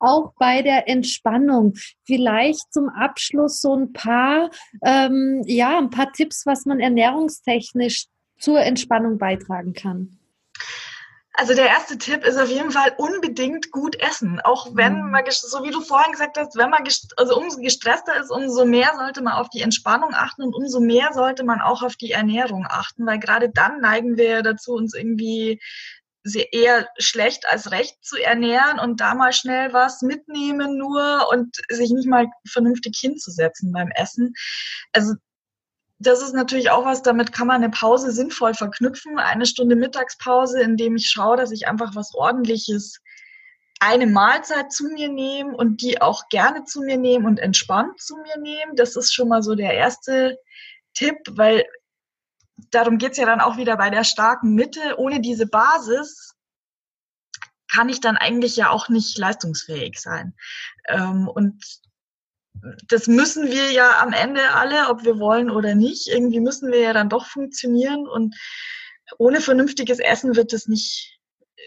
auch 0.01 0.33
bei 0.39 0.63
der 0.63 0.89
Entspannung. 0.89 1.75
Vielleicht 2.05 2.73
zum 2.73 2.89
Abschluss 2.89 3.61
so 3.61 3.75
ein 3.75 3.93
paar, 3.93 4.51
ähm, 4.85 5.43
ja, 5.47 5.79
ein 5.79 5.91
paar 5.91 6.13
Tipps, 6.13 6.47
was 6.47 6.67
man 6.67 6.81
ernährungstechnisch 6.81 8.07
zur 8.39 8.61
Entspannung 8.61 9.19
beitragen 9.19 9.73
kann. 9.73 10.18
Also 11.39 11.55
der 11.55 11.69
erste 11.69 11.97
Tipp 11.97 12.25
ist 12.25 12.37
auf 12.37 12.49
jeden 12.49 12.73
Fall 12.73 12.95
unbedingt 12.97 13.71
gut 13.71 13.95
essen. 14.01 14.41
Auch 14.41 14.75
wenn 14.75 15.05
mhm. 15.05 15.11
man, 15.13 15.25
so 15.31 15.63
wie 15.63 15.71
du 15.71 15.81
vorhin 15.81 16.11
gesagt 16.11 16.37
hast, 16.37 16.57
wenn 16.57 16.69
man, 16.69 16.83
also 17.17 17.37
umso 17.37 17.61
gestresster 17.61 18.21
ist, 18.21 18.33
umso 18.33 18.65
mehr 18.65 18.91
sollte 18.97 19.23
man 19.23 19.35
auf 19.35 19.49
die 19.49 19.61
Entspannung 19.61 20.15
achten 20.15 20.43
und 20.43 20.53
umso 20.53 20.81
mehr 20.81 21.13
sollte 21.13 21.45
man 21.45 21.61
auch 21.61 21.83
auf 21.85 21.95
die 21.95 22.11
Ernährung 22.11 22.67
achten, 22.69 23.07
weil 23.07 23.21
gerade 23.21 23.51
dann 23.51 23.81
neigen 23.81 24.17
wir 24.17 24.43
dazu, 24.43 24.73
uns 24.73 24.95
irgendwie 24.95 25.61
eher 26.51 26.89
schlecht 26.99 27.47
als 27.49 27.71
recht 27.71 28.05
zu 28.05 28.17
ernähren 28.17 28.81
und 28.81 29.01
da 29.01 29.15
mal 29.15 29.33
schnell 29.33 29.73
was 29.73 30.03
mitnehmen 30.03 30.77
nur 30.77 31.29
und 31.31 31.57
sich 31.69 31.91
nicht 31.91 32.09
mal 32.09 32.27
vernünftig 32.49 32.99
hinzusetzen 33.01 33.71
beim 33.71 33.93
Essen. 33.93 34.35
Also 34.93 35.15
das 35.99 36.23
ist 36.23 36.33
natürlich 36.33 36.71
auch 36.71 36.85
was, 36.85 37.03
damit 37.03 37.33
kann 37.33 37.49
man 37.49 37.63
eine 37.63 37.71
Pause 37.71 38.13
sinnvoll 38.13 38.55
verknüpfen. 38.55 39.19
Eine 39.19 39.47
Stunde 39.47 39.75
Mittagspause, 39.75 40.61
indem 40.61 40.97
ich 40.97 41.11
schaue, 41.11 41.37
dass 41.37 41.51
ich 41.51 41.67
einfach 41.67 41.95
was 41.95 42.15
ordentliches 42.15 43.01
eine 43.81 44.07
Mahlzeit 44.07 44.73
zu 44.73 44.89
mir 44.89 45.09
nehme 45.09 45.57
und 45.57 45.83
die 45.83 46.01
auch 46.01 46.29
gerne 46.29 46.65
zu 46.65 46.83
mir 46.83 46.97
nehme 46.97 47.27
und 47.27 47.39
entspannt 47.39 48.01
zu 48.01 48.17
mir 48.17 48.39
nehme. 48.39 48.75
Das 48.75 48.97
ist 48.97 49.13
schon 49.13 49.29
mal 49.29 49.43
so 49.43 49.55
der 49.55 49.75
erste 49.75 50.39
Tipp, 50.95 51.17
weil 51.31 51.65
darum 52.71 52.99
geht's 52.99 53.19
ja 53.19 53.27
dann 53.27 53.41
auch 53.41 53.57
wieder 53.57 53.77
bei 53.77 53.91
der 53.91 54.05
starken 54.05 54.55
Mitte. 54.55 54.99
Ohne 54.99 55.21
diese 55.21 55.47
Basis 55.47 56.35
kann 57.71 57.89
ich 57.89 58.01
dann 58.01 58.17
eigentlich 58.17 58.57
ja 58.57 58.71
auch 58.71 58.89
nicht 58.89 59.17
leistungsfähig 59.19 60.01
sein. 60.01 60.35
Ähm, 60.89 61.29
und 61.29 61.65
das 62.89 63.07
müssen 63.07 63.47
wir 63.47 63.73
ja 63.73 64.01
am 64.01 64.13
Ende 64.13 64.41
alle, 64.55 64.89
ob 64.89 65.05
wir 65.05 65.19
wollen 65.19 65.51
oder 65.51 65.75
nicht. 65.75 66.09
Irgendwie 66.09 66.41
müssen 66.41 66.71
wir 66.71 66.81
ja 66.81 66.93
dann 66.93 67.09
doch 67.09 67.27
funktionieren 67.27 68.07
und 68.07 68.37
ohne 69.19 69.41
vernünftiges 69.41 69.99
Essen 69.99 70.37
wird 70.37 70.53
es 70.53 70.69
nicht, 70.69 71.19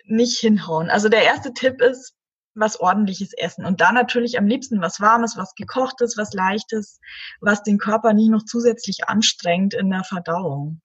nicht 0.06 0.39
hinhauen. 0.39 0.89
Also 0.89 1.10
der 1.10 1.23
erste 1.23 1.54
Tipp 1.54 1.82
ist, 1.82 2.13
was 2.54 2.80
ordentliches 2.80 3.34
Essen 3.34 3.65
und 3.65 3.80
da 3.80 3.93
natürlich 3.93 4.38
am 4.38 4.45
liebsten 4.45 4.82
was 4.82 4.99
Warmes, 4.99 5.38
was 5.38 5.56
gekochtes, 5.56 6.17
was 6.17 6.34
Leichtes, 6.34 6.99
was 7.39 7.63
den 7.63 7.77
Körper 7.77 8.13
nicht 8.13 8.30
noch 8.30 8.43
zusätzlich 8.43 9.08
anstrengt 9.08 9.73
in 9.73 9.89
der 9.89 10.04
Verdauung. 10.04 10.82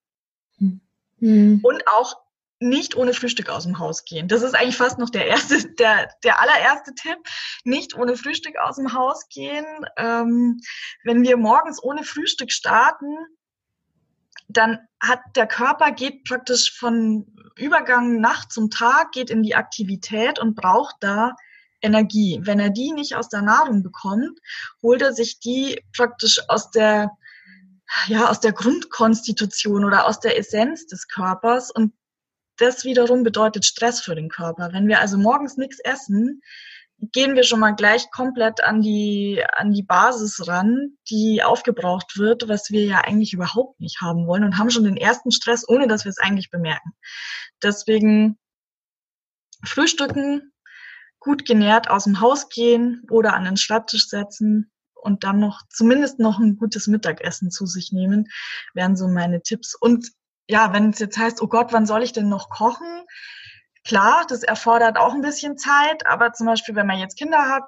Mhm. 1.19 1.61
Und 1.63 1.83
auch 1.89 2.26
nicht 2.59 2.97
ohne 2.97 3.13
Frühstück 3.13 3.51
aus 3.51 3.65
dem 3.65 3.79
Haus 3.79 4.05
gehen. 4.05 4.29
Das 4.29 4.43
ist 4.43 4.55
eigentlich 4.55 4.77
fast 4.77 4.99
noch 4.99 5.11
der 5.11 5.27
erste, 5.27 5.59
der, 5.79 6.11
der 6.25 6.41
allererste 6.41 6.95
Tipp. 6.95 7.19
Nicht 7.65 7.95
ohne 7.95 8.17
Frühstück 8.17 8.57
aus 8.59 8.77
dem 8.77 8.93
Haus 8.93 9.29
gehen. 9.29 9.67
Ähm, 9.97 10.61
wenn 11.05 11.23
wir 11.23 11.37
morgens 11.37 11.83
ohne 11.83 12.05
Frühstück 12.05 12.53
starten, 12.53 13.17
dann 14.49 14.79
hat 15.01 15.21
der 15.35 15.47
Körper 15.47 15.91
geht 15.93 16.25
praktisch 16.25 16.77
von 16.79 17.27
Übergang 17.57 18.21
Nacht 18.21 18.53
zum 18.53 18.71
Tag, 18.71 19.13
geht 19.13 19.31
in 19.31 19.43
die 19.43 19.55
Aktivität 19.55 20.39
und 20.39 20.55
braucht 20.55 20.97
da 21.01 21.35
Energie. 21.83 22.41
Wenn 22.43 22.61
er 22.61 22.71
die 22.71 22.93
nicht 22.93 23.17
aus 23.17 23.29
der 23.29 23.43
Nahrung 23.43 23.83
bekommt, 23.83 24.39
holt 24.83 25.03
er 25.03 25.13
sich 25.13 25.41
die 25.41 25.83
praktisch 25.95 26.41
aus 26.49 26.71
der 26.71 27.11
ja, 28.09 28.29
aus 28.29 28.41
der 28.41 28.53
Grundkonstitution 28.53 29.85
oder 29.85 30.07
aus 30.07 30.19
der 30.19 30.37
Essenz 30.37 30.87
des 30.87 31.07
Körpers 31.07 31.71
und 31.71 31.93
das 32.59 32.85
wiederum 32.85 33.23
bedeutet 33.23 33.65
Stress 33.65 34.01
für 34.01 34.15
den 34.15 34.29
Körper. 34.29 34.71
Wenn 34.73 34.89
wir 34.89 35.01
also 35.01 35.19
morgens 35.19 35.57
nichts 35.57 35.79
essen, 35.81 36.43
gehen 37.13 37.35
wir 37.35 37.45
schon 37.45 37.61
mal 37.61 37.75
gleich 37.75 38.11
komplett 38.11 38.65
an 38.65 38.81
die, 38.81 39.45
an 39.53 39.73
die 39.73 39.83
Basis 39.83 40.49
ran, 40.49 40.97
die 41.11 41.43
aufgebraucht 41.43 42.17
wird, 42.19 42.49
was 42.49 42.71
wir 42.71 42.85
ja 42.85 43.01
eigentlich 43.03 43.33
überhaupt 43.35 43.81
nicht 43.81 44.01
haben 44.01 44.27
wollen 44.27 44.45
und 44.45 44.59
haben 44.59 44.71
schon 44.71 44.85
den 44.85 44.97
ersten 44.97 45.31
Stress, 45.31 45.69
ohne 45.69 45.89
dass 45.89 46.05
wir 46.05 46.11
es 46.11 46.19
eigentlich 46.19 46.51
bemerken. 46.51 46.93
Deswegen 47.63 48.39
frühstücken, 49.65 50.53
gut 51.19 51.45
genährt 51.45 51.91
aus 51.91 52.05
dem 52.05 52.21
Haus 52.21 52.49
gehen 52.49 53.03
oder 53.11 53.35
an 53.35 53.45
den 53.45 53.57
Schreibtisch 53.57 54.09
setzen 54.09 54.71
und 54.95 55.25
dann 55.25 55.39
noch 55.39 55.63
zumindest 55.69 56.19
noch 56.19 56.39
ein 56.39 56.57
gutes 56.57 56.87
Mittagessen 56.87 57.51
zu 57.51 57.67
sich 57.67 57.93
nehmen, 57.93 58.29
wären 58.75 58.97
so 58.97 59.09
meine 59.09 59.43
Tipps. 59.43 59.75
Und 59.75 60.13
ja, 60.49 60.73
wenn 60.73 60.91
es 60.91 60.99
jetzt 60.99 61.19
heißt, 61.19 61.43
oh 61.43 61.49
Gott, 61.49 61.73
wann 61.73 61.87
soll 61.87 62.03
ich 62.03 62.13
denn 62.13 62.29
noch 62.29 62.49
kochen? 62.49 63.05
Klar, 63.85 64.25
das 64.29 64.43
erfordert 64.43 64.99
auch 64.99 65.15
ein 65.15 65.23
bisschen 65.23 65.57
Zeit, 65.59 66.07
aber 66.07 66.33
zum 66.33 66.47
Beispiel, 66.47 66.75
wenn 66.75 66.87
man 66.87 66.99
jetzt 66.99 67.17
Kinder 67.17 67.49
hat, 67.49 67.65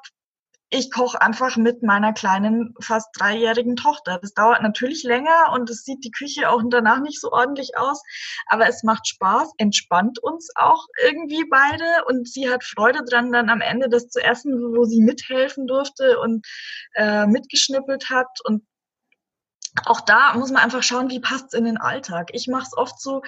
ich 0.70 0.90
koche 0.90 1.20
einfach 1.22 1.56
mit 1.56 1.82
meiner 1.82 2.12
kleinen, 2.12 2.74
fast 2.80 3.08
dreijährigen 3.18 3.76
Tochter. 3.76 4.18
Das 4.20 4.34
dauert 4.34 4.62
natürlich 4.62 5.02
länger 5.02 5.52
und 5.54 5.70
es 5.70 5.84
sieht 5.84 6.04
die 6.04 6.10
Küche 6.10 6.50
auch 6.50 6.60
danach 6.68 7.00
nicht 7.00 7.20
so 7.20 7.32
ordentlich 7.32 7.78
aus, 7.78 8.02
aber 8.46 8.68
es 8.68 8.82
macht 8.82 9.08
Spaß, 9.08 9.52
entspannt 9.56 10.18
uns 10.22 10.50
auch 10.56 10.84
irgendwie 11.02 11.44
beide 11.48 12.04
und 12.06 12.28
sie 12.28 12.50
hat 12.50 12.64
Freude 12.64 13.02
dran, 13.08 13.32
dann 13.32 13.48
am 13.48 13.62
Ende 13.62 13.88
das 13.88 14.08
zu 14.08 14.22
essen, 14.22 14.52
wo 14.76 14.84
sie 14.84 15.00
mithelfen 15.00 15.66
durfte 15.66 16.18
und 16.20 16.46
äh, 16.94 17.26
mitgeschnippelt 17.26 18.10
hat 18.10 18.28
und 18.44 18.62
auch 19.86 20.00
da 20.00 20.34
muss 20.34 20.50
man 20.50 20.62
einfach 20.62 20.82
schauen, 20.82 21.10
wie 21.10 21.20
passt 21.20 21.46
es 21.48 21.58
in 21.58 21.64
den 21.64 21.78
Alltag. 21.78 22.30
Ich 22.32 22.48
mache 22.48 22.64
es 22.64 22.76
oft 22.76 23.00
so, 23.00 23.22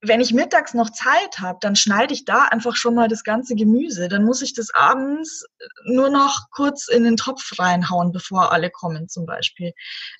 wenn 0.00 0.20
ich 0.20 0.34
mittags 0.34 0.74
noch 0.74 0.90
Zeit 0.90 1.38
habe, 1.38 1.58
dann 1.60 1.76
schneide 1.76 2.12
ich 2.12 2.24
da 2.24 2.44
einfach 2.44 2.74
schon 2.74 2.94
mal 2.94 3.08
das 3.08 3.22
ganze 3.22 3.54
Gemüse. 3.54 4.08
Dann 4.08 4.24
muss 4.24 4.42
ich 4.42 4.52
das 4.52 4.74
abends 4.74 5.44
nur 5.84 6.10
noch 6.10 6.50
kurz 6.50 6.88
in 6.88 7.04
den 7.04 7.16
Topf 7.16 7.52
reinhauen, 7.58 8.10
bevor 8.10 8.52
alle 8.52 8.70
kommen 8.70 9.08
zum 9.08 9.26
Beispiel. 9.26 9.72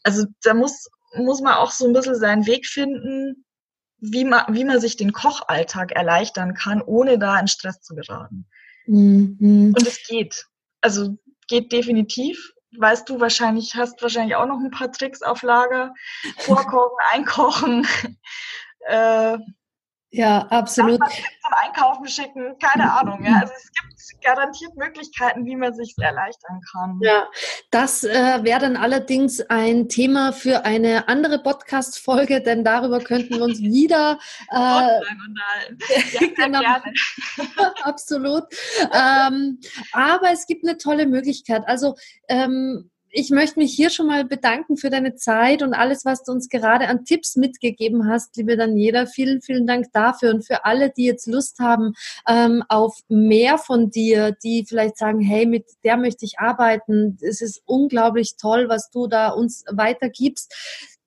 Also 0.04 0.24
da 0.42 0.54
muss, 0.54 0.88
muss 1.14 1.40
man 1.40 1.54
auch 1.54 1.72
so 1.72 1.86
ein 1.86 1.92
bisschen 1.92 2.14
seinen 2.14 2.46
Weg 2.46 2.66
finden, 2.66 3.44
wie 3.98 4.24
man, 4.24 4.44
wie 4.54 4.64
man 4.64 4.80
sich 4.80 4.96
den 4.96 5.12
Kochalltag 5.12 5.92
erleichtern 5.92 6.54
kann, 6.54 6.80
ohne 6.80 7.18
da 7.18 7.38
in 7.38 7.48
Stress 7.48 7.80
zu 7.82 7.94
geraten. 7.94 8.46
Mhm. 8.86 9.74
Und 9.76 9.86
es 9.86 10.04
geht. 10.06 10.46
Also 10.80 11.18
geht 11.48 11.72
definitiv 11.72 12.52
weißt 12.78 13.08
du 13.08 13.20
wahrscheinlich, 13.20 13.74
hast 13.76 14.02
wahrscheinlich 14.02 14.36
auch 14.36 14.46
noch 14.46 14.58
ein 14.58 14.70
paar 14.70 14.92
Tricks 14.92 15.22
auf 15.22 15.42
Lager. 15.42 15.94
Vorkochen, 16.38 16.96
einkochen. 17.12 17.86
Äh, 18.84 19.38
ja, 20.12 20.46
absolut. 20.50 21.00
Zum 21.00 21.52
Einkaufen 21.64 22.06
schicken, 22.06 22.56
keine 22.58 22.92
Ahnung. 22.92 23.24
Ja. 23.24 23.40
Also 23.40 23.52
es 23.56 23.72
gibt 23.72 23.92
garantiert 24.22 24.76
Möglichkeiten, 24.76 25.44
wie 25.46 25.56
man 25.56 25.74
sich 25.74 25.94
erleichtern 25.98 26.60
kann. 26.70 27.00
Ja, 27.02 27.28
das 27.70 28.04
äh, 28.04 28.42
wäre 28.42 28.60
dann 28.60 28.76
allerdings 28.76 29.40
ein 29.40 29.88
Thema 29.88 30.32
für 30.32 30.64
eine 30.64 31.08
andere 31.08 31.38
Podcast-Folge, 31.38 32.42
denn 32.42 32.62
darüber 32.62 33.00
könnten 33.00 33.36
wir 33.36 33.42
uns 33.42 33.58
wieder 33.62 34.18
äh, 34.50 34.56
ja, 34.58 35.00
genau, 36.36 36.60
gerne. 36.60 36.92
absolut. 37.82 38.44
ähm, 38.92 39.58
aber 39.92 40.30
es 40.32 40.46
gibt 40.46 40.66
eine 40.66 40.76
tolle 40.76 41.06
Möglichkeit. 41.06 41.66
Also 41.66 41.96
ähm, 42.28 42.90
ich 43.14 43.30
möchte 43.30 43.58
mich 43.58 43.74
hier 43.74 43.90
schon 43.90 44.06
mal 44.06 44.24
bedanken 44.24 44.78
für 44.78 44.88
deine 44.88 45.14
Zeit 45.14 45.62
und 45.62 45.74
alles, 45.74 46.06
was 46.06 46.24
du 46.24 46.32
uns 46.32 46.48
gerade 46.48 46.88
an 46.88 47.04
Tipps 47.04 47.36
mitgegeben 47.36 48.08
hast, 48.08 48.34
liebe 48.36 48.56
Daniela. 48.56 49.04
Vielen, 49.06 49.42
vielen 49.42 49.66
Dank 49.66 49.92
dafür 49.92 50.30
und 50.30 50.46
für 50.46 50.64
alle, 50.64 50.90
die 50.90 51.04
jetzt 51.04 51.26
Lust 51.26 51.58
haben 51.58 51.92
ähm, 52.26 52.64
auf 52.68 52.98
mehr 53.08 53.58
von 53.58 53.90
dir, 53.90 54.34
die 54.42 54.64
vielleicht 54.66 54.96
sagen, 54.96 55.20
hey, 55.20 55.44
mit 55.44 55.66
der 55.84 55.98
möchte 55.98 56.24
ich 56.24 56.38
arbeiten. 56.38 57.18
Es 57.20 57.42
ist 57.42 57.62
unglaublich 57.66 58.36
toll, 58.40 58.70
was 58.70 58.90
du 58.90 59.06
da 59.06 59.28
uns 59.28 59.64
weitergibst. 59.70 60.54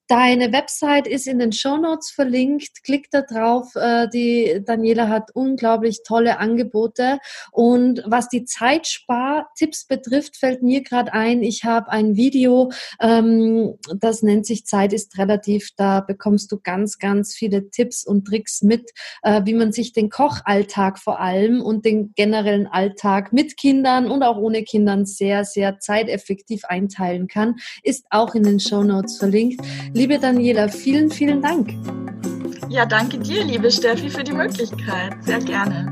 Deine 0.08 0.52
Website 0.52 1.08
ist 1.08 1.26
in 1.26 1.40
den 1.40 1.50
Show 1.50 1.76
Notes 1.76 2.10
verlinkt. 2.10 2.84
Klick 2.84 3.10
da 3.10 3.22
drauf. 3.22 3.74
Äh, 3.74 4.08
die 4.08 4.62
Daniela 4.64 5.08
hat 5.08 5.30
unglaublich 5.34 6.02
tolle 6.06 6.38
Angebote. 6.38 7.18
Und 7.50 8.04
was 8.06 8.28
die 8.28 8.44
Zeitspartipps 8.44 9.86
betrifft, 9.86 10.36
fällt 10.36 10.62
mir 10.62 10.82
gerade 10.82 11.12
ein, 11.12 11.42
ich 11.42 11.64
habe 11.64 11.90
ein 11.90 12.14
Video, 12.14 12.70
ähm, 13.00 13.74
das 13.98 14.22
nennt 14.22 14.46
sich 14.46 14.64
Zeit 14.64 14.92
ist 14.92 15.18
relativ. 15.18 15.70
Da 15.76 16.00
bekommst 16.00 16.52
du 16.52 16.60
ganz, 16.62 16.98
ganz 16.98 17.34
viele 17.34 17.70
Tipps 17.70 18.06
und 18.06 18.26
Tricks 18.26 18.62
mit, 18.62 18.92
äh, 19.22 19.42
wie 19.44 19.54
man 19.54 19.72
sich 19.72 19.92
den 19.92 20.08
Kochalltag 20.08 21.00
vor 21.00 21.18
allem 21.18 21.60
und 21.60 21.84
den 21.84 22.12
generellen 22.14 22.68
Alltag 22.68 23.32
mit 23.32 23.56
Kindern 23.56 24.08
und 24.08 24.22
auch 24.22 24.36
ohne 24.36 24.62
Kindern 24.62 25.04
sehr, 25.04 25.44
sehr 25.44 25.80
zeiteffektiv 25.80 26.64
einteilen 26.64 27.26
kann. 27.26 27.56
Ist 27.82 28.06
auch 28.10 28.36
in 28.36 28.44
den 28.44 28.60
Show 28.60 28.84
Notes 28.84 29.18
verlinkt. 29.18 29.66
Liebe 29.96 30.18
Daniela, 30.18 30.68
vielen, 30.68 31.10
vielen 31.10 31.40
Dank. 31.40 31.72
Ja, 32.68 32.84
danke 32.84 33.16
dir, 33.16 33.42
liebe 33.42 33.70
Steffi, 33.70 34.10
für 34.10 34.22
die 34.22 34.32
Möglichkeit. 34.32 35.14
Sehr 35.24 35.38
gerne. 35.38 35.90